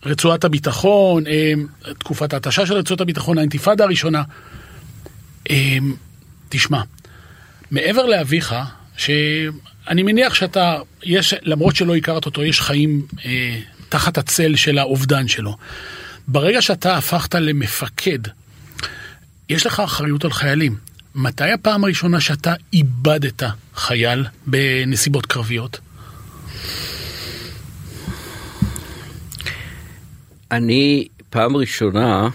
[0.05, 1.53] רצועת הביטחון, אה,
[1.97, 4.23] תקופת ההתשה של רצועת הביטחון, האינתיפאדה הראשונה.
[6.49, 6.81] תשמע,
[7.71, 8.55] מעבר לאביך,
[8.97, 13.59] שאני מניח שאתה, יש, למרות שלא הכרת אותו, יש חיים אה,
[13.89, 15.57] תחת הצל של האובדן שלו.
[16.27, 18.19] ברגע שאתה הפכת למפקד
[19.49, 20.75] יש לך אחריות על חיילים.
[21.15, 23.43] מתי הפעם הראשונה שאתה איבדת
[23.75, 25.79] חייל בנסיבות קרביות?
[30.51, 32.29] אני פעם ראשונה,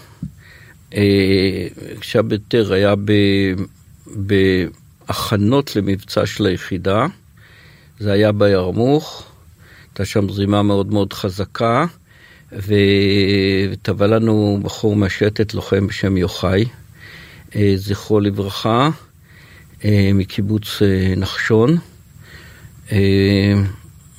[0.93, 1.67] אה,
[1.99, 2.93] כשהבטר היה
[5.07, 7.05] בהכנות למבצע של היחידה,
[7.99, 9.27] זה היה בירמוך,
[9.87, 11.85] הייתה שם זרימה מאוד מאוד חזקה,
[12.51, 16.65] וטבע לנו בחור מהשתת, לוחם בשם יוחאי.
[17.55, 18.89] אה, זכרו לברכה,
[19.85, 21.77] אה, מקיבוץ אה, נחשון.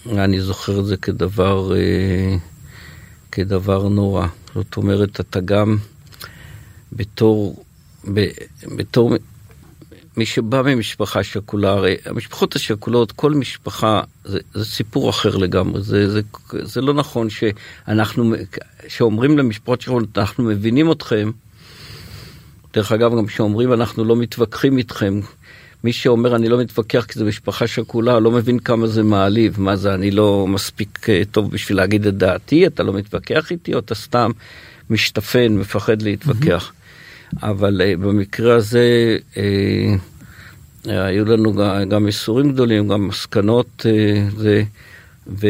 [0.06, 1.72] אני זוכר את זה כדבר,
[3.32, 4.26] כדבר נורא.
[4.54, 5.76] זאת אומרת, אתה גם
[6.92, 7.64] בתור,
[8.76, 9.16] בתור
[10.16, 15.82] מי שבא ממשפחה שכולה, הרי המשפחות השכולות, כל משפחה, זה, זה סיפור אחר לגמרי.
[15.82, 16.20] זה, זה,
[16.52, 18.34] זה לא נכון שאנחנו,
[18.88, 21.30] שאומרים למשפחות שכולות, אנחנו מבינים אתכם,
[22.74, 25.20] דרך אגב, גם כשאומרים אנחנו לא מתווכחים איתכם,
[25.84, 29.60] מי שאומר אני לא מתווכח כי זו משפחה שכולה, לא מבין כמה זה מעליב.
[29.60, 33.74] מה זה, אני לא מספיק אה, טוב בשביל להגיד את דעתי, אתה לא מתווכח איתי,
[33.74, 34.30] או אתה סתם
[34.90, 36.72] משתפן, מפחד להתווכח.
[36.72, 37.36] Mm-hmm.
[37.42, 39.38] אבל uh, במקרה הזה, uh,
[40.84, 41.54] היו לנו
[41.88, 43.86] גם ייסורים גדולים, גם מסקנות,
[44.36, 44.62] זה,
[45.26, 45.46] ו...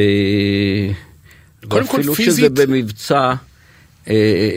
[1.68, 3.34] קודם כל פיזית- שזה במבצע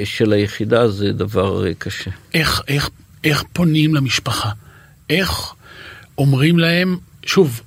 [0.06, 2.12] של היחידה זה דבר אה, קשה.
[2.34, 2.90] איך, איך,
[3.24, 4.50] איך פונים למשפחה?
[5.10, 5.54] איך
[6.18, 7.62] אומרים להם, שוב,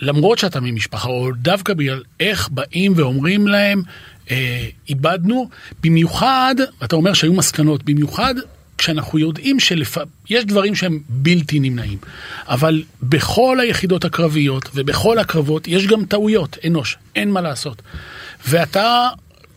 [0.00, 3.82] למרות שאתה ממשפחה, או דווקא בגלל איך באים ואומרים להם,
[4.30, 5.48] אה, איבדנו,
[5.82, 8.34] במיוחד, אתה אומר שהיו מסקנות, במיוחד
[8.78, 11.98] כשאנחנו יודעים שיש דברים שהם בלתי נמנעים,
[12.48, 17.82] אבל בכל היחידות הקרביות ובכל הקרבות יש גם טעויות, אנוש, אין מה לעשות.
[18.48, 19.08] ואתה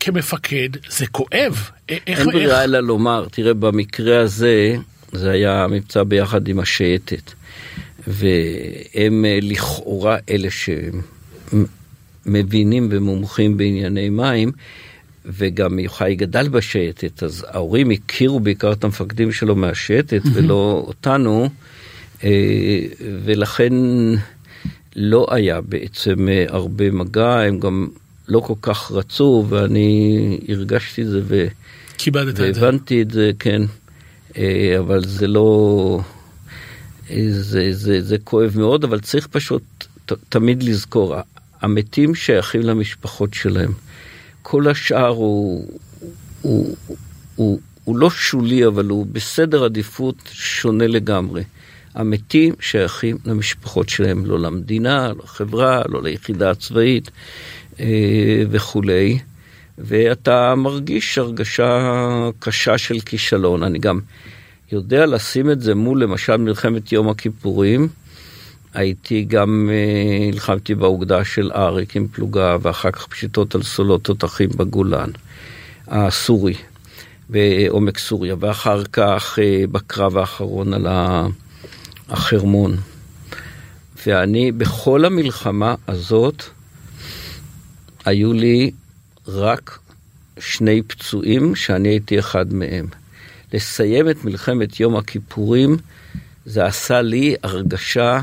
[0.05, 1.69] כמפקד, זה כואב.
[1.91, 4.75] א- איך, אין ברירה איך, אלא לומר, תראה, במקרה הזה,
[5.11, 7.31] זה היה מבצע ביחד עם השייטת,
[8.07, 10.47] והם אה, לכאורה אלה
[12.25, 14.51] שמבינים ומומחים בענייני מים,
[15.25, 21.49] וגם יוחאי גדל בשייטת, אז ההורים הכירו בעיקר את המפקדים שלו מהשייטת ולא אותנו,
[22.23, 22.29] אה,
[23.23, 23.73] ולכן
[24.95, 27.87] לא היה בעצם אה, הרבה מגע, הם גם
[28.27, 31.47] לא כל כך רצו, ואני הרגשתי את זה ו...
[31.97, 32.43] כיבדת את זה.
[32.43, 33.61] והבנתי את זה, כן,
[34.37, 35.99] אה, אבל זה לא...
[37.09, 39.63] אה, זה, זה, זה כואב מאוד, אבל צריך פשוט
[40.05, 41.15] ת, תמיד לזכור,
[41.61, 43.71] המתים שייכים למשפחות שלהם.
[44.41, 45.67] כל השאר הוא,
[46.41, 46.75] הוא,
[47.35, 51.43] הוא, הוא לא שולי, אבל הוא בסדר עדיפות שונה לגמרי.
[51.95, 57.11] המתים שייכים למשפחות שלהם, לא למדינה, לא לחברה, לא ליחידה הצבאית
[58.49, 59.19] וכולי.
[59.77, 63.63] ואתה מרגיש הרגשה קשה של כישלון.
[63.63, 63.99] אני גם
[64.71, 67.87] יודע לשים את זה מול למשל מלחמת יום הכיפורים.
[68.73, 74.49] הייתי גם, אה, נלחמתי באוגדה של אריק עם פלוגה, ואחר כך פשיטות על סולות תותחים
[74.49, 75.09] בגולן,
[75.87, 76.53] הסורי,
[77.29, 80.87] בעומק סוריה, ואחר כך אה, בקרב האחרון על
[82.09, 82.77] החרמון.
[84.05, 86.43] ואני, בכל המלחמה הזאת,
[88.05, 88.71] היו לי
[89.27, 89.79] רק
[90.39, 92.87] שני פצועים שאני הייתי אחד מהם.
[93.53, 95.77] לסיים את מלחמת יום הכיפורים
[96.45, 98.21] זה עשה לי הרגשה,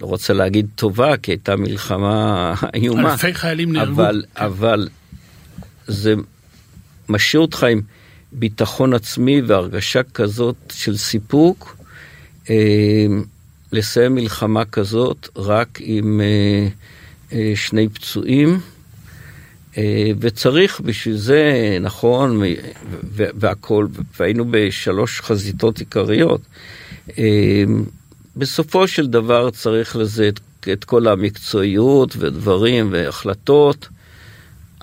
[0.00, 3.92] לא רוצה להגיד טובה, כי הייתה מלחמה איומה, אלפי חיילים נהרגו.
[3.92, 4.88] אבל, אבל
[5.86, 6.14] זה
[7.08, 7.80] משאיר אותך עם
[8.32, 11.76] ביטחון עצמי והרגשה כזאת של סיפוק,
[12.50, 13.06] אה,
[13.72, 16.68] לסיים מלחמה כזאת רק עם אה,
[17.32, 18.60] אה, שני פצועים.
[19.78, 22.54] אה, וצריך בשביל זה, נכון, ו-
[23.04, 23.86] ו- והכל,
[24.20, 26.40] והיינו בשלוש חזיתות עיקריות.
[27.18, 27.64] אה,
[28.36, 30.40] בסופו של דבר צריך לזה את,
[30.72, 33.88] את כל המקצועיות ודברים והחלטות,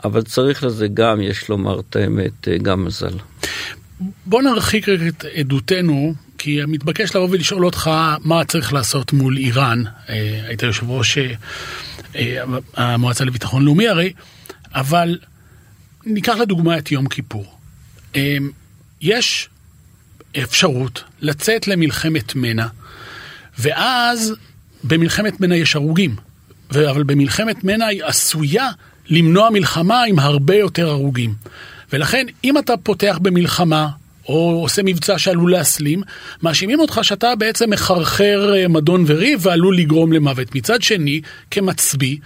[0.04, 3.14] אבל צריך לזה גם, יש לומר את האמת, אה, גם מזל.
[4.26, 7.90] בוא נרחיק את עדותנו, כי מתבקש לבוא ולשאול אותך
[8.24, 9.84] מה צריך לעשות מול איראן.
[10.48, 11.18] היית יושב ראש
[12.76, 14.14] המועצה לביטחון לאומי הרי,
[14.76, 15.18] אבל
[16.06, 17.46] ניקח לדוגמה את יום כיפור.
[18.16, 18.38] אה,
[19.02, 19.50] יש
[20.44, 22.68] אפשרות לצאת למלחמת מנע,
[23.60, 24.34] ואז
[24.84, 26.16] במלחמת מנע יש הרוגים,
[26.72, 28.70] אבל במלחמת מנע היא עשויה
[29.10, 31.34] למנוע מלחמה עם הרבה יותר הרוגים.
[31.94, 33.90] ולכן אם אתה פותח במלחמה,
[34.30, 36.02] או עושה מבצע שעלול להסלים,
[36.44, 40.56] מאשימים אותך שאתה בעצם מחרחר אה, מדון וריב ועלול לגרום למוות.
[40.56, 42.18] מצד שני, כמצביא,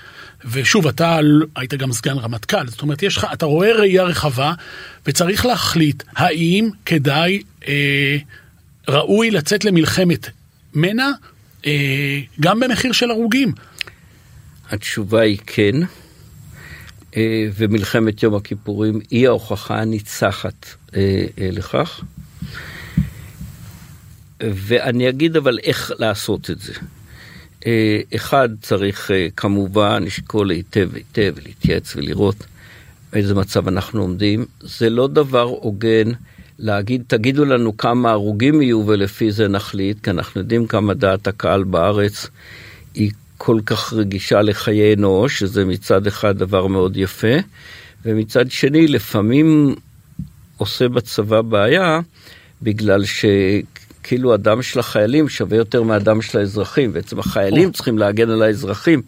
[0.51, 1.19] ושוב, אתה
[1.56, 4.53] היית גם סגן רמטכ"ל, זאת אומרת, יש לך, אתה רואה ראייה רחבה,
[5.06, 8.17] וצריך להחליט האם כדאי, אה,
[8.88, 10.29] ראוי לצאת למלחמת
[10.73, 11.12] מנע,
[11.65, 13.51] אה, גם במחיר של הרוגים.
[14.69, 15.75] התשובה היא כן,
[17.17, 22.01] אה, ומלחמת יום הכיפורים היא ההוכחה הניצחת אה, אה, לכך.
[24.43, 26.73] ואני אגיד אבל איך לעשות את זה.
[27.65, 32.45] אה, אחד, צריך אה, כמובן לשקול היטב היטב, להתייעץ ולראות
[33.13, 34.45] באיזה מצב אנחנו עומדים.
[34.60, 36.12] זה לא דבר הוגן
[36.60, 41.63] להגיד, תגידו לנו כמה הרוגים יהיו ולפי זה נחליט, כי אנחנו יודעים כמה דעת הקהל
[41.63, 42.28] בארץ
[42.93, 47.36] היא כל כך רגישה לחיי אנוש, שזה מצד אחד דבר מאוד יפה,
[48.06, 49.76] ומצד שני לפעמים
[50.58, 51.99] עושה בצבא בעיה,
[52.62, 53.06] בגלל
[54.04, 56.94] שכאילו הדם של החיילים שווה יותר מהדם של האזרחים.
[56.94, 57.72] בעצם החיילים.
[57.72, 59.02] צריכים להגן על האזרחים,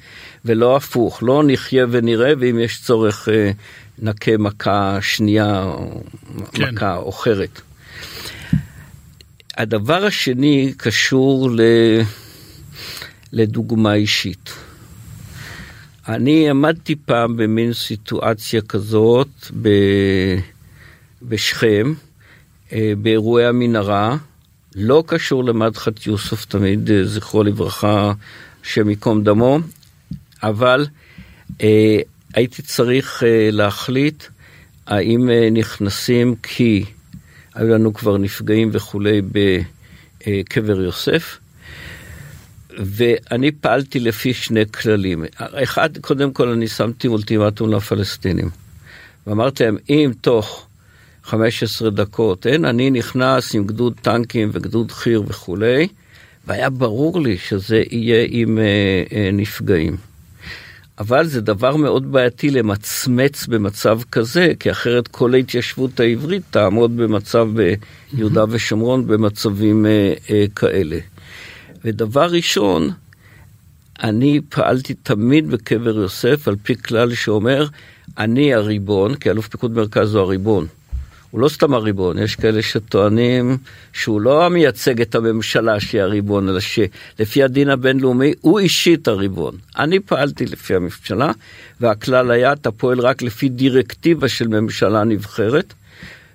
[0.46, 1.24] ולא הפוך.
[1.24, 3.52] לא נחיה ונראה, ואם יש צורך אה,
[4.00, 6.02] נכה מכה שנייה או
[6.54, 6.74] כן.
[6.74, 7.62] מכה אחרת.
[9.58, 11.62] הדבר השני קשור ל...
[13.34, 14.54] לדוגמה אישית.
[16.08, 19.28] אני עמדתי פעם במין סיטואציה כזאת
[19.62, 19.70] ב...
[21.22, 21.94] בשכם,
[22.74, 24.18] אה, באירועי המנהרה,
[24.76, 28.14] לא קשור למדחת יוסף, תמיד אה, זכרו לברכה,
[28.64, 29.60] השם ייקום דמו,
[30.44, 30.86] אבל
[31.62, 31.98] אה,
[32.34, 34.24] הייתי צריך אה, להחליט
[34.88, 36.86] האם אה, נכנסים כי
[37.54, 41.38] היו לנו כבר נפגעים וכולי בקבר יוסף.
[42.78, 45.26] ואני פעלתי לפי שני כללים.
[45.40, 48.50] אחד, קודם כל אני שמתי אולטימטום לפלסטינים.
[49.28, 50.65] ואמרתי להם, אם תוך
[51.26, 55.88] 15 דקות אין, אני נכנס עם גדוד טנקים וגדוד חי"ר וכולי,
[56.48, 58.64] והיה ברור לי שזה יהיה עם אה,
[59.12, 59.98] אה, נפגעים.
[61.00, 67.48] אבל זה דבר מאוד בעייתי למצמץ במצב כזה, כי אחרת כל ההתיישבות העברית תעמוד במצב
[68.14, 70.98] ביהודה ושומרון במצבים אה, אה, כאלה.
[71.86, 72.90] ודבר ראשון,
[74.04, 77.68] אני פעלתי תמיד בקבר יוסף על פי כלל שאומר,
[78.18, 80.68] אני הריבון, כי אלוף פיקוד מרכז הוא הריבון.
[81.36, 83.58] הוא לא סתם הריבון, יש כאלה שטוענים
[83.94, 89.58] שהוא לא מייצג את הממשלה שהיא הריבון, אלא שלפי הדין הבינלאומי הוא אישית הריבון.
[89.78, 91.32] אני פעלתי לפי הממשלה,
[91.82, 95.74] והכלל היה, אתה פועל רק לפי דירקטיבה של ממשלה נבחרת,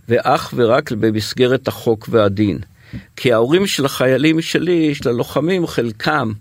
[0.08, 2.58] ואך ורק במסגרת החוק והדין.
[3.16, 6.32] כי ההורים של החיילים שלי, של הלוחמים, חלקם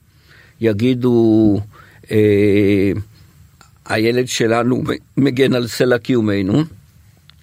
[0.61, 1.59] יגידו,
[2.11, 2.91] אה,
[3.85, 4.83] הילד שלנו
[5.17, 6.78] מגן על סלע קיומנו.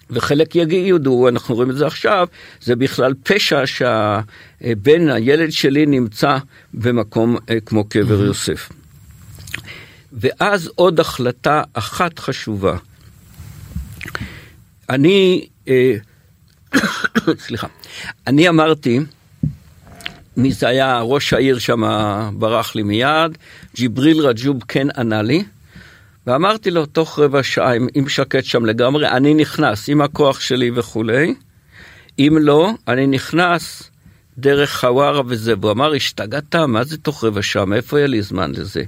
[0.09, 2.27] וחלק יגידו, אנחנו רואים את זה עכשיו,
[2.61, 6.37] זה בכלל פשע שהבן, הילד שלי נמצא
[6.73, 8.69] במקום אה, כמו קבר יוסף.
[10.13, 12.77] ואז עוד החלטה אחת חשובה.
[14.89, 15.95] אני, אה,
[17.45, 17.67] סליחה,
[18.27, 18.99] אני אמרתי,
[20.37, 21.83] מי זה היה ראש העיר שם,
[22.33, 23.37] ברח לי מיד,
[23.75, 25.43] ג'יבריל רג'וב כן ענה לי,
[26.27, 31.33] ואמרתי לו, תוך רבע שעה, אם שקט שם לגמרי, אני נכנס עם הכוח שלי וכולי.
[32.19, 33.91] אם לא, אני נכנס
[34.37, 35.53] דרך חווארה וזה.
[35.61, 36.55] והוא אמר, השתגעת?
[36.55, 37.65] מה זה תוך רבע שעה?
[37.65, 38.83] מאיפה יהיה לי זמן לזה?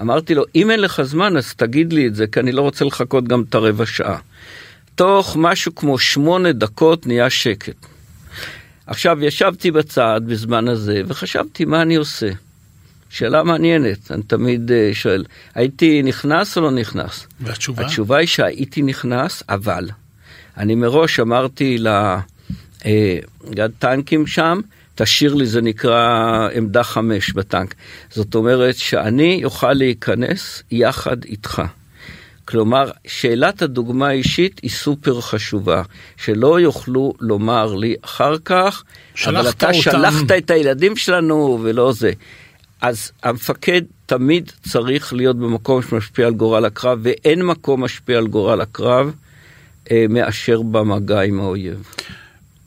[0.00, 2.84] אמרתי לו, אם אין לך זמן, אז תגיד לי את זה, כי אני לא רוצה
[2.84, 4.18] לחכות גם את הרבע שעה.
[4.94, 7.86] תוך משהו כמו שמונה דקות נהיה שקט.
[8.86, 12.28] עכשיו, ישבתי בצד בזמן הזה, וחשבתי מה אני עושה.
[13.12, 17.26] שאלה מעניינת, אני תמיד uh, שואל, הייתי נכנס או לא נכנס?
[17.40, 17.86] והתשובה?
[17.86, 19.88] התשובה היא שהייתי נכנס, אבל
[20.56, 22.88] אני מראש אמרתי לגד
[23.58, 24.60] אה, טנקים שם,
[24.94, 27.74] תשאיר לי, זה נקרא עמדה חמש בטנק.
[28.10, 31.62] זאת אומרת שאני אוכל להיכנס יחד איתך.
[32.44, 35.82] כלומר, שאלת הדוגמה האישית היא סופר חשובה,
[36.16, 38.82] שלא יוכלו לומר לי אחר כך,
[39.26, 39.80] אבל אתה אותם.
[39.80, 42.12] שלחת את הילדים שלנו ולא זה.
[42.82, 48.60] אז המפקד תמיד צריך להיות במקום שמשפיע על גורל הקרב, ואין מקום משפיע על גורל
[48.60, 49.12] הקרב
[49.90, 51.82] אה, מאשר במגע עם האויב.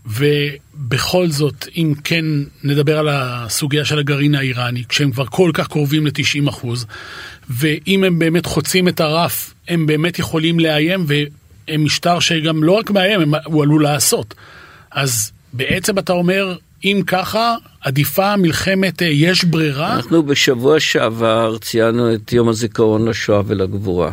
[0.05, 2.25] ובכל זאת, אם כן
[2.63, 6.85] נדבר על הסוגיה של הגרעין האיראני, כשהם כבר כל כך קרובים ל-90 אחוז,
[7.49, 12.91] ואם הם באמת חוצים את הרף, הם באמת יכולים לאיים, והם משטר שגם לא רק
[12.91, 14.33] מאיים, הוא עלול לעשות.
[14.91, 19.95] אז בעצם אתה אומר, אם ככה, עדיפה מלחמת אה, יש ברירה?
[19.95, 24.11] אנחנו בשבוע שעבר ציינו את יום הזיכרון לשואה ולגבורה.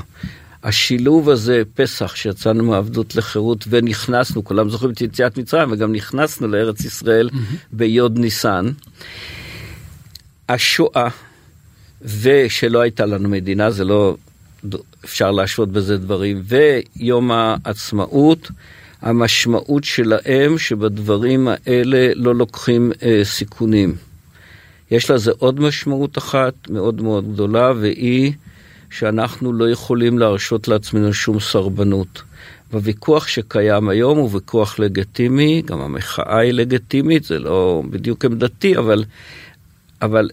[0.65, 6.85] השילוב הזה, פסח, שיצאנו מעבדות לחירות ונכנסנו, כולם זוכרים את יציאת מצרים, וגם נכנסנו לארץ
[6.85, 7.57] ישראל mm-hmm.
[7.73, 8.71] ביוד ניסן.
[10.49, 11.09] השואה,
[12.03, 14.17] ושלא הייתה לנו מדינה, זה לא,
[15.05, 18.51] אפשר להשוות בזה דברים, ויום העצמאות,
[19.03, 23.95] המשמעות שלהם שבדברים האלה לא לוקחים אה, סיכונים.
[24.91, 28.33] יש לזה עוד משמעות אחת מאוד מאוד גדולה, והיא
[28.91, 32.23] שאנחנו לא יכולים להרשות לעצמנו שום סרבנות.
[32.73, 39.05] בוויכוח שקיים היום הוא ויכוח לגיטימי, גם המחאה היא לגיטימית, זה לא בדיוק עמדתי, אבל,
[40.03, 40.31] אבל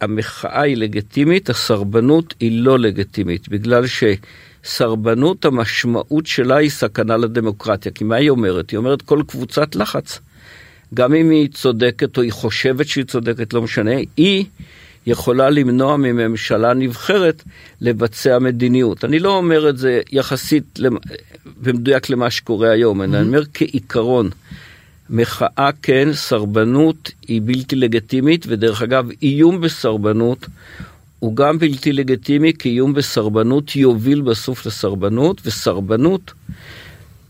[0.00, 4.04] המחאה היא לגיטימית, הסרבנות היא לא לגיטימית, בגלל ש...
[4.66, 7.92] סרבנות, המשמעות שלה היא סכנה לדמוקרטיה.
[7.92, 8.70] כי מה היא אומרת?
[8.70, 10.20] היא אומרת כל קבוצת לחץ,
[10.94, 14.44] גם אם היא צודקת או היא חושבת שהיא צודקת, לא משנה, היא
[15.06, 17.42] יכולה למנוע מממשלה נבחרת
[17.80, 19.04] לבצע מדיניות.
[19.04, 20.78] אני לא אומר את זה יחסית
[21.62, 23.04] במדויק למה שקורה היום, mm-hmm.
[23.04, 24.30] אני אומר כעיקרון.
[25.10, 30.46] מחאה כן, סרבנות היא בלתי לגיטימית, ודרך אגב, איום בסרבנות
[31.18, 36.32] הוא גם בלתי לגיטימי, כי איום בסרבנות יוביל בסוף לסרבנות, וסרבנות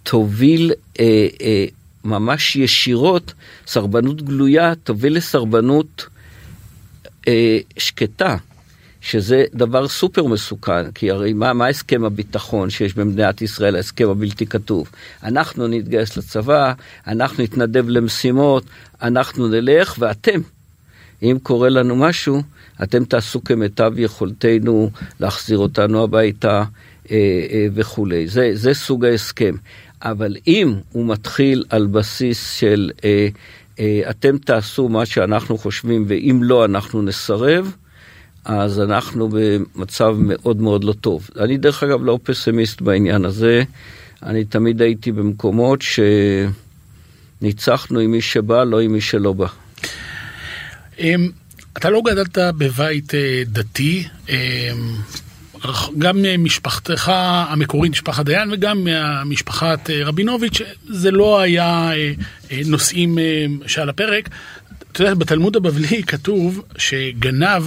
[0.03, 1.65] תוביל אה, אה,
[2.05, 3.35] ממש ישירות,
[3.67, 6.07] סרבנות גלויה תוביל לסרבנות
[7.29, 8.37] אה, שקטה,
[9.01, 14.47] שזה דבר סופר מסוכן, כי הרי מה, מה הסכם הביטחון שיש במדינת ישראל, ההסכם הבלתי
[14.47, 14.91] כתוב?
[15.23, 16.73] אנחנו נתגייס לצבא,
[17.07, 18.65] אנחנו נתנדב למשימות,
[19.03, 20.41] אנחנו נלך, ואתם,
[21.23, 22.43] אם קורה לנו משהו,
[22.83, 26.65] אתם תעשו כמיטב יכולתנו להחזיר אותנו הביתה
[27.11, 27.17] אה,
[27.51, 28.29] אה, וכולי.
[28.29, 29.55] זה, זה סוג ההסכם.
[30.03, 33.29] אבל אם הוא מתחיל על בסיס של אה,
[34.11, 37.77] אתם תעשו מה שאנחנו חושבים ואם לא אנחנו נסרב,
[38.45, 41.31] אז אנחנו במצב מאוד מאוד לא טוב.
[41.39, 43.63] אני דרך אגב לא פסימיסט בעניין הזה,
[44.23, 45.81] אני תמיד הייתי במקומות
[47.43, 49.47] שניצחנו עם מי שבא, לא עם מי שלא בא.
[51.77, 54.35] אתה לא גדלת בבית אה, דתי, אמ,
[55.99, 57.13] גם משפחתך
[57.49, 62.13] המקורית, משפחת דיין, וגם ממשפחת אה, רבינוביץ', זה לא היה אה,
[62.67, 63.19] נושאים
[63.67, 64.29] שעל הפרק.
[64.93, 67.63] אתה יודע, בתלמוד הבבלי כתוב שגנב,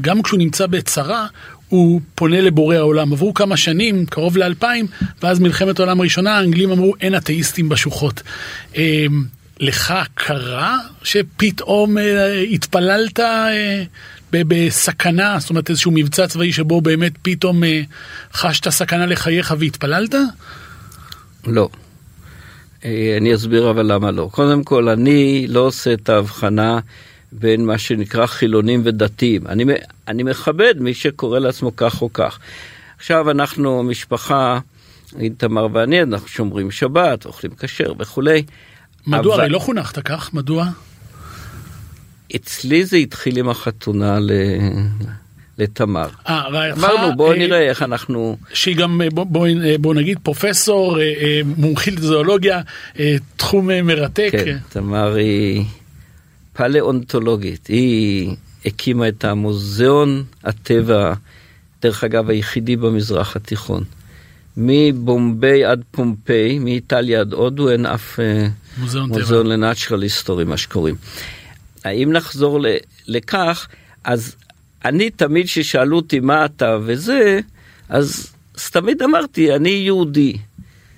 [0.00, 1.26] גם כשהוא נמצא בצרה,
[1.68, 3.12] הוא פונה לבורא העולם.
[3.12, 4.86] עברו כמה שנים, קרוב לאלפיים,
[5.22, 8.22] ואז מלחמת העולם הראשונה, האנגלים אמרו, אין אתאיסטים בשוחות.
[9.62, 13.82] לך קרה שפתאום אה, התפללת אה,
[14.32, 17.82] בסכנה, זאת אומרת איזשהו מבצע צבאי שבו באמת פתאום אה,
[18.32, 20.14] חשת סכנה לחייך והתפללת?
[21.46, 21.68] לא.
[22.84, 24.28] אה, אני אסביר אבל למה לא.
[24.32, 26.78] קודם כל, אני לא עושה את ההבחנה
[27.32, 29.46] בין מה שנקרא חילונים ודתיים.
[29.46, 29.64] אני,
[30.08, 32.38] אני מכבד מי שקורא לעצמו כך או כך.
[32.98, 34.58] עכשיו אנחנו משפחה,
[35.18, 38.42] איתמר ואני, אנחנו שומרים שבת, אוכלים כשר וכולי.
[39.06, 39.34] מדוע?
[39.34, 39.42] אבל...
[39.42, 40.66] הרי לא חונכת כך, מדוע?
[42.36, 44.30] אצלי זה התחיל עם החתונה ל...
[45.58, 46.08] לתמר.
[46.28, 48.36] אה, אמרנו בואו אה, נראה איך אנחנו...
[48.52, 50.98] שהיא גם, אה, בואו בוא, אה, בוא נגיד, פרופסור,
[51.56, 52.60] מומחית לזואולוגיה,
[53.36, 54.28] תחום מרתק.
[54.32, 55.64] כן, תמר היא
[56.52, 58.30] פלאונטולוגית, היא
[58.66, 61.14] הקימה את המוזיאון הטבע,
[61.82, 63.84] דרך אגב היחידי במזרח התיכון.
[64.56, 68.18] מבומביי עד פומפיי, מאיטליה עד הודו, אין אף
[68.78, 70.94] מוזיאון, מוזיאון לנאצ'רל היסטורי, מה שקוראים.
[71.84, 72.60] האם נחזור
[73.06, 73.68] לכך,
[74.04, 74.36] אז
[74.84, 77.40] אני תמיד כששאלו אותי מה אתה וזה,
[77.88, 80.36] אז, אז תמיד אמרתי, אני יהודי.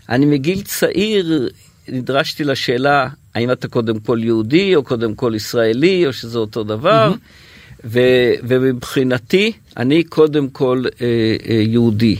[0.09, 1.48] אני מגיל צעיר
[1.88, 7.12] נדרשתי לשאלה, האם אתה קודם כל יהודי או קודם כל ישראלי, או שזה אותו דבר,
[7.12, 7.84] mm-hmm.
[7.84, 11.07] ו- ומבחינתי, אני קודם כל אה,
[11.48, 12.16] אה, יהודי.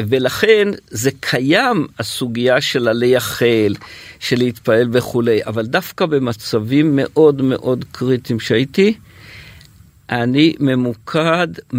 [0.00, 3.74] ולכן זה קיים הסוגיה של הלייחל,
[4.20, 8.94] של להתפעל וכולי, אבל דווקא במצבים מאוד מאוד קריטיים שהייתי,
[10.10, 11.76] אני ממוקד 100%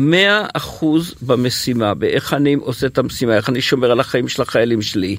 [1.21, 5.17] במשימה, באיך אני עושה את המשימה, איך אני שומר על החיים של החיילים שלי.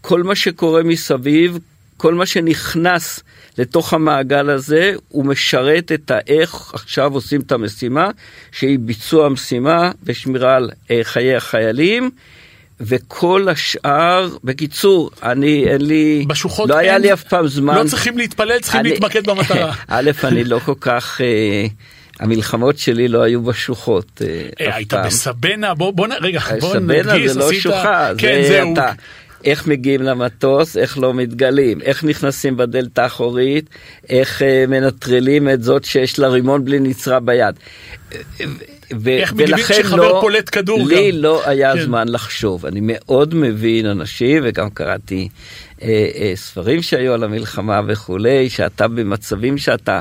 [0.00, 1.58] כל מה שקורה מסביב,
[1.96, 3.20] כל מה שנכנס
[3.58, 8.10] לתוך המעגל הזה, הוא משרת את האיך עכשיו עושים את המשימה,
[8.52, 12.10] שהיא ביצוע המשימה ושמירה על אה, חיי החיילים.
[12.80, 17.74] וכל השאר, בקיצור, אני, אין לי, בשוחות לא אין, היה לי אף פעם זמן.
[17.74, 19.74] לא צריכים להתפלל, צריכים אני, להתמקד במטרה.
[19.88, 21.66] א', אני לא כל כך, אה,
[22.20, 24.72] המלחמות שלי לא היו בשוחות אה, אף פעם.
[24.72, 28.72] היית בסבנה, בוא, בוא, רגע, בוא נדגיס, סבנה זה לא שוחה, כן, זה זהו.
[28.72, 28.92] אתה,
[29.44, 33.70] איך מגיעים למטוס, איך לא מתגלים, איך נכנסים בדלת האחורית,
[34.08, 37.54] איך אה, מנטרלים את זאת שיש לה רימון בלי נצרה ביד.
[38.96, 41.18] ו- איך מגיבים כשחבר לא, פולט כדור לי גם.
[41.18, 41.82] לא היה כן.
[41.82, 42.66] זמן לחשוב.
[42.66, 45.28] אני מאוד מבין אנשים, וגם קראתי
[45.82, 50.00] אה, אה, ספרים שהיו על המלחמה וכולי, שאתה במצבים שאתה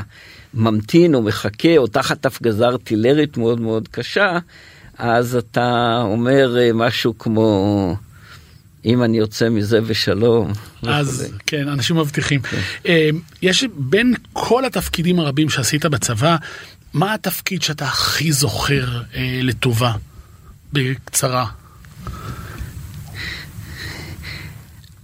[0.53, 4.37] ממתין או מחכה, או תחת הפגזה ארטילרית מאוד מאוד קשה,
[4.97, 7.95] אז אתה אומר אה, משהו כמו...
[8.87, 10.53] אם אני יוצא מזה בשלום.
[10.87, 11.39] אז וכולי.
[11.45, 12.41] כן, אנשים מבטיחים.
[12.41, 12.59] כן.
[12.85, 13.09] אה,
[13.41, 16.35] יש בין כל התפקידים הרבים שעשית בצבא,
[16.93, 19.93] מה התפקיד שאתה הכי זוכר אה, לטובה?
[20.73, 21.45] בקצרה.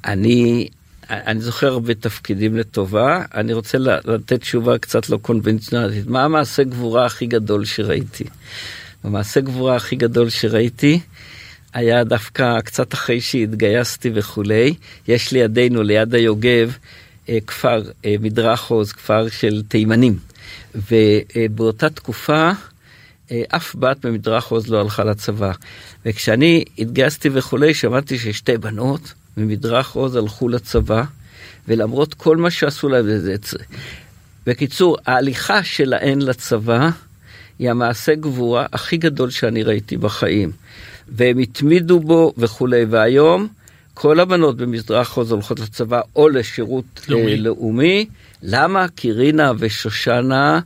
[0.06, 0.68] אני,
[1.10, 6.08] אני זוכר הרבה תפקידים לטובה, אני רוצה לתת תשובה קצת לא קונבנציונלית.
[6.08, 8.24] מה המעשה גבורה הכי גדול שראיתי?
[9.04, 11.00] המעשה גבורה הכי גדול שראיתי
[11.74, 14.74] היה דווקא קצת אחרי שהתגייסתי וכולי.
[15.08, 16.78] יש לידינו, ליד היוגב,
[17.30, 20.18] אה, כפר אה, מדרך עוז, כפר של תימנים.
[20.76, 22.52] ובאותה תקופה
[23.32, 25.52] אה, אף בת במדרך עוז לא הלכה לצבא.
[26.06, 31.04] וכשאני התגייסתי וכולי, שמעתי ששתי בנות ממדרך עוז הלכו לצבא,
[31.68, 33.06] ולמרות כל מה שעשו להם.
[34.46, 36.90] בקיצור, ההליכה שלהן לצבא
[37.60, 40.52] היא המעשה גבורה הכי גדול שאני ראיתי בחיים.
[41.08, 43.48] והם התמידו בו וכולי, והיום
[43.94, 47.32] כל הבנות במזרח עוז הולכות לצבא או לשירות לאומי.
[47.32, 48.06] אה, לאומי.
[48.44, 48.86] למה?
[48.96, 50.60] כי רינה ושושנה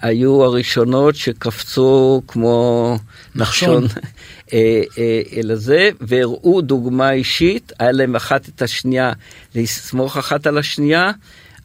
[0.00, 2.98] היו הראשונות שקפצו כמו
[3.34, 3.84] נחשון
[4.52, 9.12] אה, אה, אל הזה, והראו דוגמה אישית, היה להם אחת את השנייה,
[9.54, 11.10] לסמוך אחת על השנייה,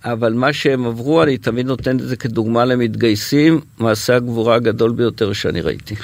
[0.06, 5.34] אבל מה שהם עברו, אני תמיד נותן את זה כדוגמה למתגייסים, מעשה הגבורה הגדול ביותר
[5.34, 5.96] שאני ראיתי.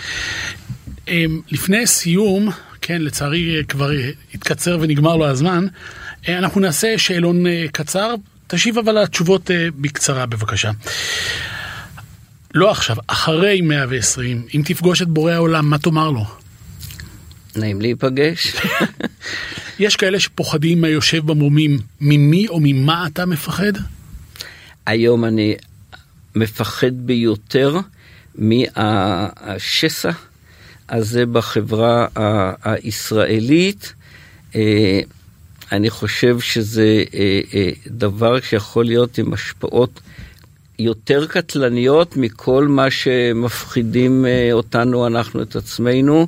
[1.09, 2.49] אמ, לפני סיום,
[2.81, 3.91] כן, לצערי כבר
[4.33, 5.67] התקצר ונגמר לו הזמן,
[6.27, 8.15] אנחנו נעשה שאלון קצר,
[8.47, 9.51] תשיב אבל התשובות
[9.81, 10.71] בקצרה בבקשה.
[12.53, 16.25] לא עכשיו, אחרי 120, אם תפגוש את בורא העולם, מה תאמר לו?
[17.55, 18.55] נעים להיפגש.
[19.79, 23.73] יש כאלה שפוחדים מהיושב במרומים, ממי או ממה אתה מפחד?
[24.85, 25.55] היום אני
[26.35, 27.77] מפחד ביותר
[28.35, 30.11] מהשסע
[30.89, 32.07] הזה בחברה
[32.63, 33.93] הישראלית.
[34.55, 34.99] אה,
[35.71, 39.99] אני חושב שזה אה, אה, דבר שיכול להיות עם השפעות
[40.79, 46.27] יותר קטלניות מכל מה שמפחידים אותנו, אנחנו את עצמנו.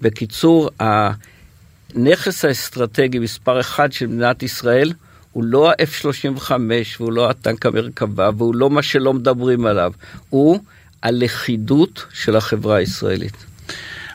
[0.00, 4.92] בקיצור, הנכס האסטרטגי מספר אחד של מדינת ישראל
[5.32, 6.50] הוא לא ה-F-35
[7.00, 9.92] והוא לא הטנק המרכבה והוא לא מה שלא מדברים עליו,
[10.30, 10.60] הוא
[11.02, 13.49] הלכידות של החברה הישראלית.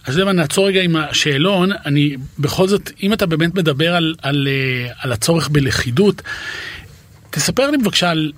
[0.05, 4.47] אז למה נעצור רגע עם השאלון, אני בכל זאת, אם אתה באמת מדבר על, על,
[4.47, 6.21] אה, על הצורך בלכידות,
[7.29, 8.31] תספר לי בבקשה על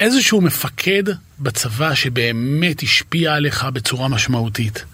[0.00, 1.02] איזשהו מפקד
[1.40, 4.84] בצבא שבאמת השפיע עליך בצורה משמעותית?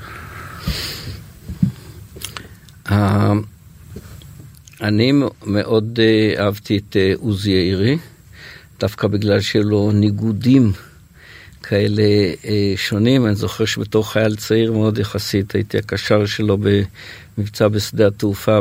[2.91, 3.33] אה,
[4.83, 5.13] אני
[5.47, 7.99] מאוד אה, אהבתי את עוזי יאירי,
[8.81, 10.73] דווקא בגלל שלו ניגודים
[11.71, 12.03] כאלה
[12.77, 13.27] שונים.
[13.27, 16.59] אני זוכר שבתור חייל צעיר מאוד יחסית הייתי הקשר שלו
[17.39, 18.59] במבצע בשדה התעופה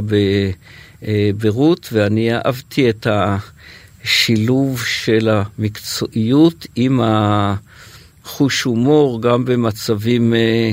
[1.01, 3.37] בביירות, ואני אהבתי את ה...
[4.03, 7.01] שילוב של המקצועיות עם
[8.23, 10.71] החוש הומור גם במצבים אה,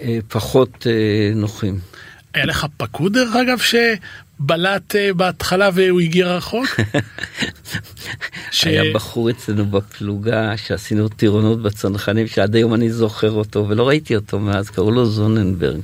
[0.00, 1.78] אה, פחות אה, נוחים.
[2.34, 3.58] היה לך פקוד דרך אגב
[4.40, 6.66] שבלט אה, בהתחלה והוא הגיע רחוק?
[8.50, 8.64] ש...
[8.64, 14.40] היה בחור אצלנו בפלוגה שעשינו טירונות בצנחנים שעד היום אני זוכר אותו ולא ראיתי אותו
[14.40, 15.80] מאז קראו לו זוננברג.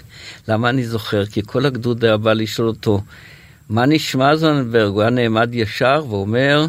[0.49, 1.27] למה אני זוכר?
[1.27, 3.01] כי כל הגדוד היה בא לשאול אותו
[3.69, 4.93] מה נשמע זוננברג?
[4.93, 6.67] הוא היה נעמד ישר ואומר,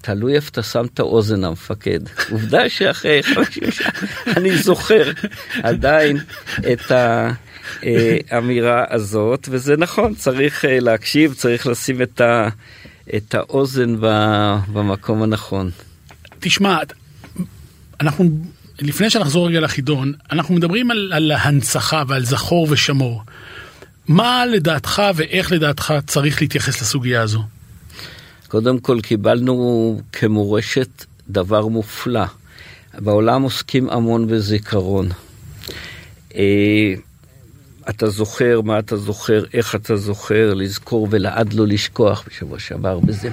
[0.00, 2.00] תלוי איפה אתה שם את האוזן המפקד.
[2.32, 3.88] עובדה שאחרי 50 שנה
[4.36, 5.10] אני זוכר
[5.62, 6.18] עדיין
[6.72, 6.92] את
[8.30, 12.48] האמירה הזאת, וזה נכון, צריך אה, להקשיב, צריך לשים את, ה,
[13.16, 13.96] את האוזן
[14.72, 15.70] במקום הנכון.
[16.40, 16.78] תשמע,
[18.00, 18.30] אנחנו,
[18.80, 23.22] לפני שנחזור רגע לחידון, אנחנו מדברים על, על ההנצחה ועל זכור ושמור.
[24.08, 27.42] מה לדעתך ואיך לדעתך צריך להתייחס לסוגיה הזו?
[28.48, 32.24] קודם כל קיבלנו כמורשת דבר מופלא.
[32.98, 35.08] בעולם עוסקים המון בזיכרון.
[37.86, 42.98] אה, אתה זוכר מה אתה זוכר, איך אתה זוכר, לזכור ולעד לא לשכוח בשבוע שעבר
[42.98, 43.30] בזה.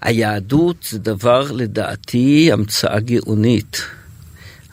[0.00, 3.82] היהדות זה דבר לדעתי המצאה גאונית.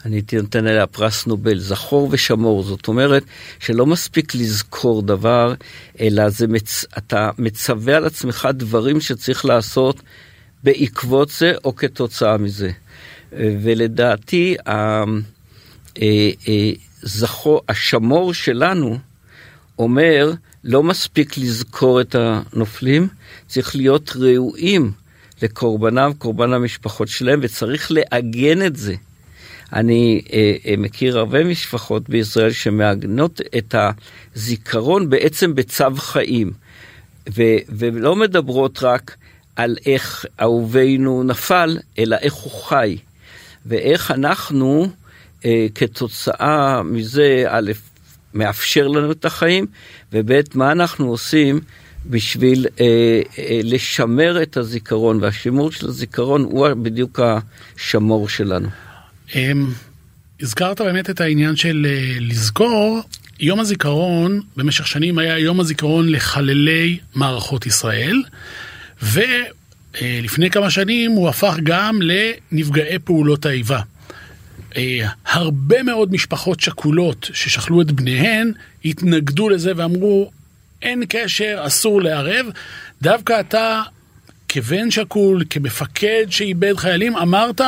[0.04, 2.62] אני הייתי נותן עליה פרס נובל, זכור ושמור.
[2.62, 3.22] זאת אומרת
[3.60, 5.54] שלא מספיק לזכור דבר,
[6.00, 6.84] אלא זה מצ...
[6.98, 10.02] אתה מצווה על עצמך דברים שצריך לעשות
[10.64, 12.70] בעקבות זה או כתוצאה מזה.
[13.32, 14.56] ולדעתי,
[17.04, 18.98] אה, השמור שלנו
[19.78, 20.32] אומר,
[20.64, 23.08] לא מספיק לזכור את הנופלים,
[23.46, 24.92] צריך להיות ראויים
[25.42, 28.94] לקורבנם, קורבן המשפחות שלהם, וצריך לעגן את זה.
[29.72, 33.74] אני אה, אה, מכיר הרבה משפחות בישראל שמעגנות את
[34.34, 36.52] הזיכרון בעצם בצו חיים,
[37.36, 39.16] ו, ולא מדברות רק
[39.56, 42.98] על איך אהובינו נפל, אלא איך הוא חי,
[43.66, 44.88] ואיך אנחנו
[45.74, 47.72] כתוצאה מזה, א',
[48.34, 49.66] מאפשר לנו את החיים,
[50.12, 51.60] וב', מה אנחנו עושים
[52.06, 58.68] בשביל אה, אה, לשמר את הזיכרון, והשימור של הזיכרון הוא בדיוק השמור שלנו.
[59.34, 59.66] אמ,
[60.40, 63.00] הזכרת באמת את העניין של אה, לזכור,
[63.40, 68.22] יום הזיכרון במשך שנים היה יום הזיכרון לחללי מערכות ישראל,
[69.02, 73.80] ולפני כמה שנים הוא הפך גם לנפגעי פעולות האיבה.
[74.76, 78.52] אה, הרבה מאוד משפחות שכולות ששכלו את בניהן
[78.84, 80.30] התנגדו לזה ואמרו
[80.82, 82.46] אין קשר, אסור לערב.
[83.02, 83.82] דווקא אתה
[84.48, 87.60] כבן שכול, כמפקד שאיבד חיילים, אמרת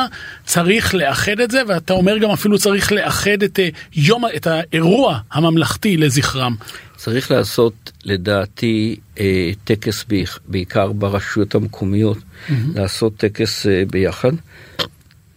[0.45, 5.19] צריך לאחד את זה, ואתה אומר גם אפילו צריך לאחד את, אה, יום, את האירוע
[5.31, 6.55] הממלכתי לזכרם.
[6.95, 10.05] צריך לעשות לדעתי אה, טקס
[10.47, 12.51] בעיקר ברשויות המקומיות, mm-hmm.
[12.75, 14.31] לעשות טקס ביחד.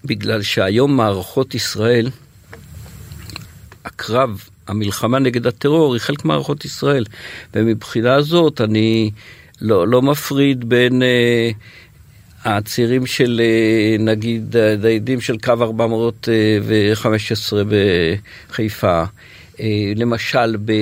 [0.05, 2.11] בגלל שהיום מערכות ישראל,
[3.85, 7.05] הקרב, המלחמה נגד הטרור היא חלק מערכות ישראל.
[7.55, 9.11] ומבחינה זאת אני
[9.61, 11.51] לא, לא מפריד בין אה,
[12.45, 17.63] הצעירים של אה, נגיד דיידים של קו 415
[18.49, 19.05] בחיפה,
[19.61, 20.73] אה, למשל ב...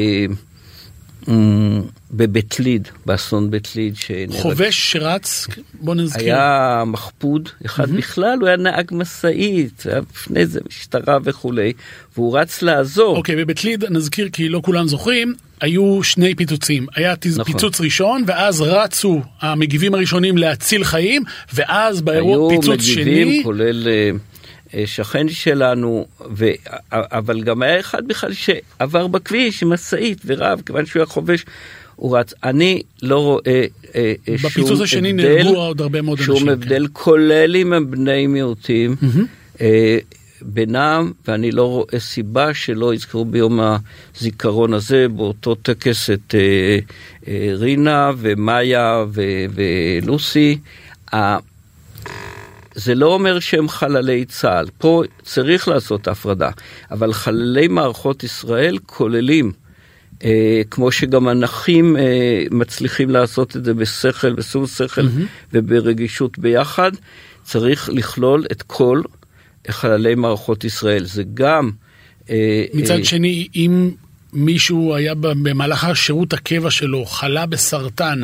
[2.11, 3.95] בבית ליד, באסון בית ליד.
[4.31, 5.47] חובש שרץ,
[5.81, 6.25] בוא נזכיר.
[6.25, 7.97] היה מחפוד, אחד mm-hmm.
[7.97, 11.73] בכלל, הוא היה נהג משאית, היה לפני זה משטרה וכולי,
[12.17, 13.17] והוא רץ לעזור.
[13.17, 16.87] אוקיי, okay, בבית ליד, נזכיר כי לא כולם זוכרים, היו שני פיצוצים.
[16.95, 17.45] היה נכון.
[17.45, 21.23] פיצוץ ראשון, ואז רצו המגיבים הראשונים להציל חיים,
[21.55, 23.03] ואז באירוע פיצוץ שני...
[23.03, 23.89] היו מגיבים, כולל...
[24.87, 26.47] שכן שלנו, ו...
[26.93, 31.45] אבל גם היה אחד בכלל שעבר בכביש עם משאית ורב, כיוון שהוא היה חובש,
[31.97, 32.35] הוא רץ.
[32.45, 33.65] אני לא רואה אה,
[33.95, 36.37] אה, שום הבדל, בפיצוץ השני נהרגו עוד הרבה מאוד אנשים.
[36.37, 36.93] שום הבדל, כן.
[36.93, 38.97] כולל אם הם בני מיעוטים.
[39.03, 39.21] Mm-hmm.
[39.61, 39.99] אה,
[40.45, 46.79] בינם, ואני לא רואה סיבה שלא יזכרו ביום הזיכרון הזה, באותו טקס את אה,
[47.29, 50.59] אה, רינה ומאיה ו- ולוסי.
[52.75, 56.51] זה לא אומר שהם חללי צה"ל, פה צריך לעשות הפרדה,
[56.91, 59.53] אבל חללי מערכות ישראל כוללים,
[60.25, 65.53] אה, כמו שגם הנכים אה, מצליחים לעשות את זה בשכל, בשום שכל mm-hmm.
[65.53, 66.93] וברגישות ביחד,
[67.43, 69.03] צריך לכלול את כל
[69.69, 71.05] חללי מערכות ישראל.
[71.05, 71.71] זה גם...
[72.31, 73.91] אה, מצד אה, שני, אם
[74.33, 78.23] מישהו היה במהלך השירות הקבע שלו, חלה בסרטן,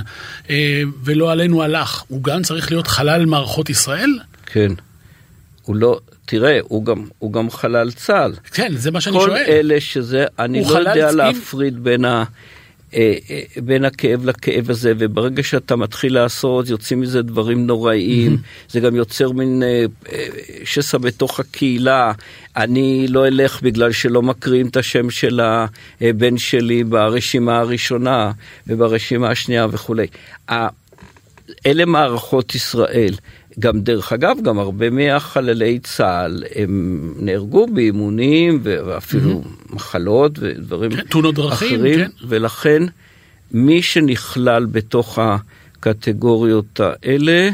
[0.50, 4.10] אה, ולא עלינו הלך, הוא גם צריך להיות חלל מערכות ישראל?
[4.52, 4.72] כן.
[5.62, 8.32] הוא לא, תראה, הוא גם, הוא גם חלל צה"ל.
[8.52, 9.44] כן, זה מה שאני כל שואל.
[9.44, 12.24] כל אלה שזה, אני לא יודע להפריד בין, ה,
[12.94, 18.72] אה, אה, בין הכאב לכאב הזה, וברגע שאתה מתחיל לעשות, יוצאים מזה דברים נוראיים, mm-hmm.
[18.72, 19.84] זה גם יוצר מין אה,
[20.64, 22.12] שסע בתוך הקהילה.
[22.56, 25.40] אני לא אלך בגלל שלא מקריאים את השם של
[26.00, 28.32] הבן שלי ברשימה הראשונה
[28.66, 30.06] וברשימה השנייה וכולי.
[31.66, 33.14] אלה מערכות ישראל.
[33.58, 39.74] גם דרך אגב, גם הרבה מהחללי צה"ל הם נהרגו באימונים ואפילו mm-hmm.
[39.74, 42.10] מחלות ודברים כן, תאונות דרכים, אחרים, כן.
[42.28, 42.82] ולכן
[43.52, 47.50] מי שנכלל בתוך הקטגוריות האלה,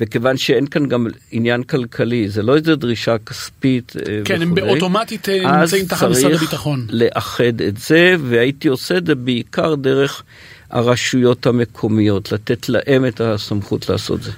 [0.00, 4.54] וכיוון שאין כאן גם עניין כלכלי, זה לא איזה דרישה כספית אה, כן, וכולי, הם
[4.54, 6.80] באוטומטית אה, נמצאים תחת משרד הביטחון.
[6.80, 10.22] אז צריך לאחד את זה, והייתי עושה את זה בעיקר דרך
[10.70, 14.30] הרשויות המקומיות, לתת להם את הסמכות לעשות זה.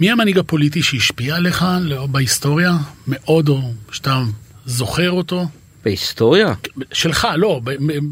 [0.00, 1.64] מי המנהיג הפוליטי שהשפיע עליך
[2.10, 2.72] בהיסטוריה
[3.06, 3.60] מאוד, או
[3.92, 4.22] שאתה
[4.66, 5.46] זוכר אותו?
[5.84, 6.54] בהיסטוריה?
[6.92, 7.60] שלך, לא,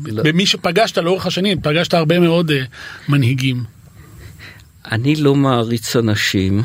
[0.07, 0.23] לא.
[0.23, 2.55] במי שפגשת לאורך השנים, פגשת הרבה מאוד uh,
[3.09, 3.65] מנהיגים.
[4.91, 6.63] אני לא מעריץ אנשים,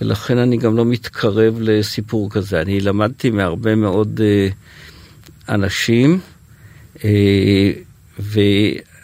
[0.00, 2.60] ולכן אני גם לא מתקרב לסיפור כזה.
[2.60, 6.20] אני למדתי מהרבה מאוד uh, אנשים,
[6.96, 7.00] uh,
[8.20, 8.40] ו...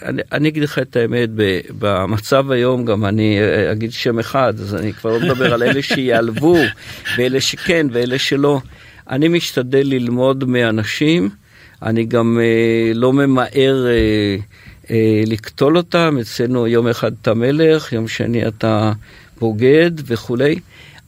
[0.05, 1.29] אני, אני אגיד לך את האמת,
[1.79, 3.39] במצב היום גם אני
[3.73, 6.57] אגיד שם אחד, אז אני כבר לא מדבר על אלה שיעלבו,
[7.17, 8.61] ואלה שכן ואלה שלא.
[9.11, 11.31] אני משתדל ללמוד מאנשים,
[11.83, 14.37] אני גם אה, לא ממהר אה,
[14.91, 18.93] אה, לקטול אותם, אצלנו יום אחד אתה מלך, יום שני אתה
[19.39, 20.59] בוגד וכולי.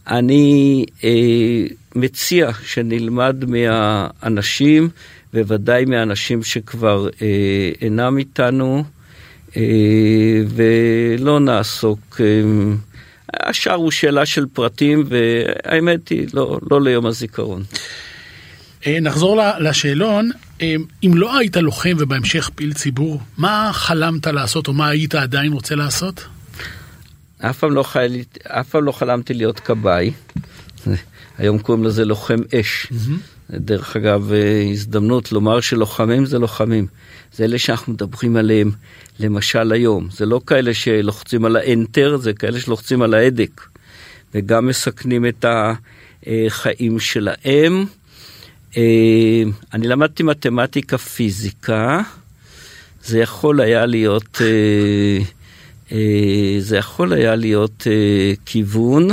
[0.09, 1.11] אני אה,
[1.95, 4.89] מציע שנלמד מהאנשים,
[5.37, 8.85] בוודאי מהאנשים שכבר אה, אינם איתנו,
[9.57, 9.63] אה,
[10.49, 12.21] ולא נעסוק.
[12.21, 12.27] אה,
[13.35, 17.63] השאר הוא שאלה של פרטים, והאמת היא, לא, לא ליום הזיכרון.
[18.87, 20.31] אה, נחזור לשאלון,
[20.63, 25.53] אה, אם לא היית לוחם ובהמשך פעיל ציבור, מה חלמת לעשות או מה היית עדיין
[25.53, 26.27] רוצה לעשות?
[27.39, 28.17] אף פעם לא, חל...
[28.43, 30.13] אף פעם לא חלמתי להיות כבאי,
[31.39, 32.87] היום קוראים לזה לוחם אש.
[32.87, 33.36] Mm-hmm.
[33.51, 36.87] דרך אגב, אה, הזדמנות לומר שלוחמים זה לוחמים.
[37.35, 38.71] זה אלה שאנחנו מדברים עליהם,
[39.21, 40.09] למשל היום.
[40.13, 43.61] זה לא כאלה שלוחצים על האנטר, זה כאלה שלוחצים על ההדק.
[44.35, 45.45] וגם מסכנים את
[46.27, 47.85] החיים שלהם.
[48.77, 49.43] אה,
[49.73, 52.01] אני למדתי מתמטיקה פיזיקה,
[53.05, 54.43] זה יכול היה להיות,
[55.93, 55.99] אה,
[56.59, 57.87] זה יכול היה להיות
[58.47, 59.09] כיוון.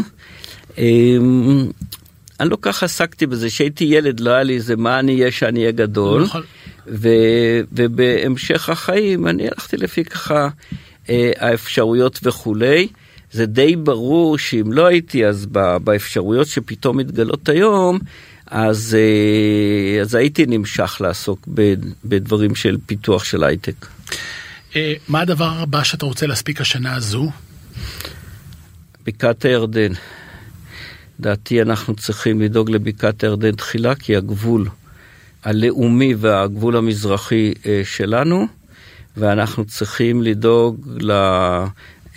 [2.43, 5.59] אני לא כך עסקתי בזה, כשהייתי ילד לא היה לי איזה מה אני אהיה שאני
[5.59, 6.23] אהיה גדול.
[6.23, 6.41] נכון.
[6.87, 7.09] ו,
[7.71, 10.49] ובהמשך החיים אני הלכתי לפי ככה
[11.09, 12.87] אה, האפשרויות וכולי.
[13.31, 15.45] זה די ברור שאם לא הייתי אז
[15.83, 17.99] באפשרויות שפתאום מתגלות היום,
[18.47, 21.47] אז, אה, אז הייתי נמשך לעסוק
[22.05, 23.85] בדברים של פיתוח של הייטק.
[24.75, 27.29] אה, מה הדבר הבא שאתה רוצה להספיק השנה הזו?
[29.05, 29.91] בקעת הירדן.
[31.23, 34.67] לדעתי אנחנו צריכים לדאוג לבקעת הירדן תחילה, כי הגבול
[35.43, 38.47] הלאומי והגבול המזרחי אה, שלנו,
[39.17, 40.87] ואנחנו צריכים לדאוג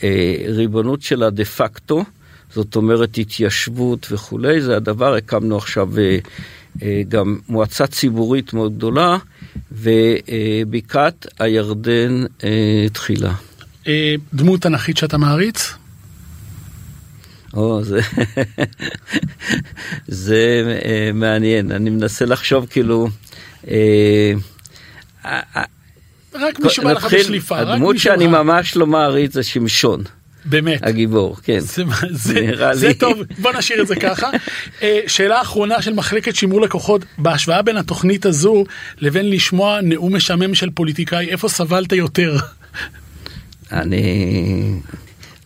[0.03, 2.05] לריבונות שלה דה פקטו,
[2.55, 5.89] זאת אומרת התיישבות וכולי, זה הדבר, הקמנו עכשיו
[7.09, 9.19] גם מועצה ציבורית מאוד גדולה,
[9.73, 12.25] ובקעת הירדן
[12.93, 13.33] תחילה.
[14.35, 15.75] דמות תנכית שאתה מעריץ?
[17.57, 18.01] או, זה,
[20.09, 23.09] זה uh, מעניין, אני מנסה לחשוב כאילו...
[23.65, 23.69] Uh,
[26.35, 27.59] רק מישהו בא לך בשליפה.
[27.59, 30.03] הדמות שאני ממש לא מעריץ זה שמשון.
[30.45, 30.87] באמת.
[30.87, 31.59] הגיבור, כן.
[31.61, 34.31] זה, זה, זה טוב, בוא נשאיר את זה ככה.
[35.07, 38.65] שאלה אחרונה של מחלקת שימור לקוחות, בהשוואה בין התוכנית הזו
[38.99, 42.37] לבין לשמוע נאום משעמם של פוליטיקאי, איפה סבלת יותר?
[43.73, 44.81] אני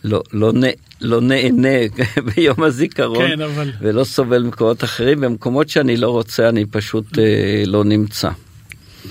[0.03, 0.53] לא, לא,
[1.01, 1.77] לא נהנה
[2.35, 3.71] ביום הזיכרון, כן, אבל...
[3.81, 8.29] ולא סובל ממקומות אחרים, במקומות שאני לא רוצה אני פשוט אה, לא נמצא.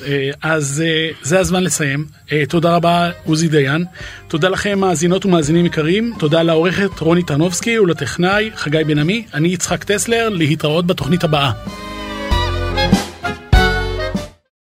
[0.06, 2.06] אה, אז אה, זה הזמן לסיים.
[2.32, 3.84] אה, תודה רבה עוזי דיין.
[4.28, 6.12] תודה לכם מאזינות ומאזינים יקרים.
[6.18, 9.24] תודה לעורכת רוני טרנובסקי ולטכנאי חגי בן עמי.
[9.34, 11.52] אני יצחק טסלר, להתראות בתוכנית הבאה.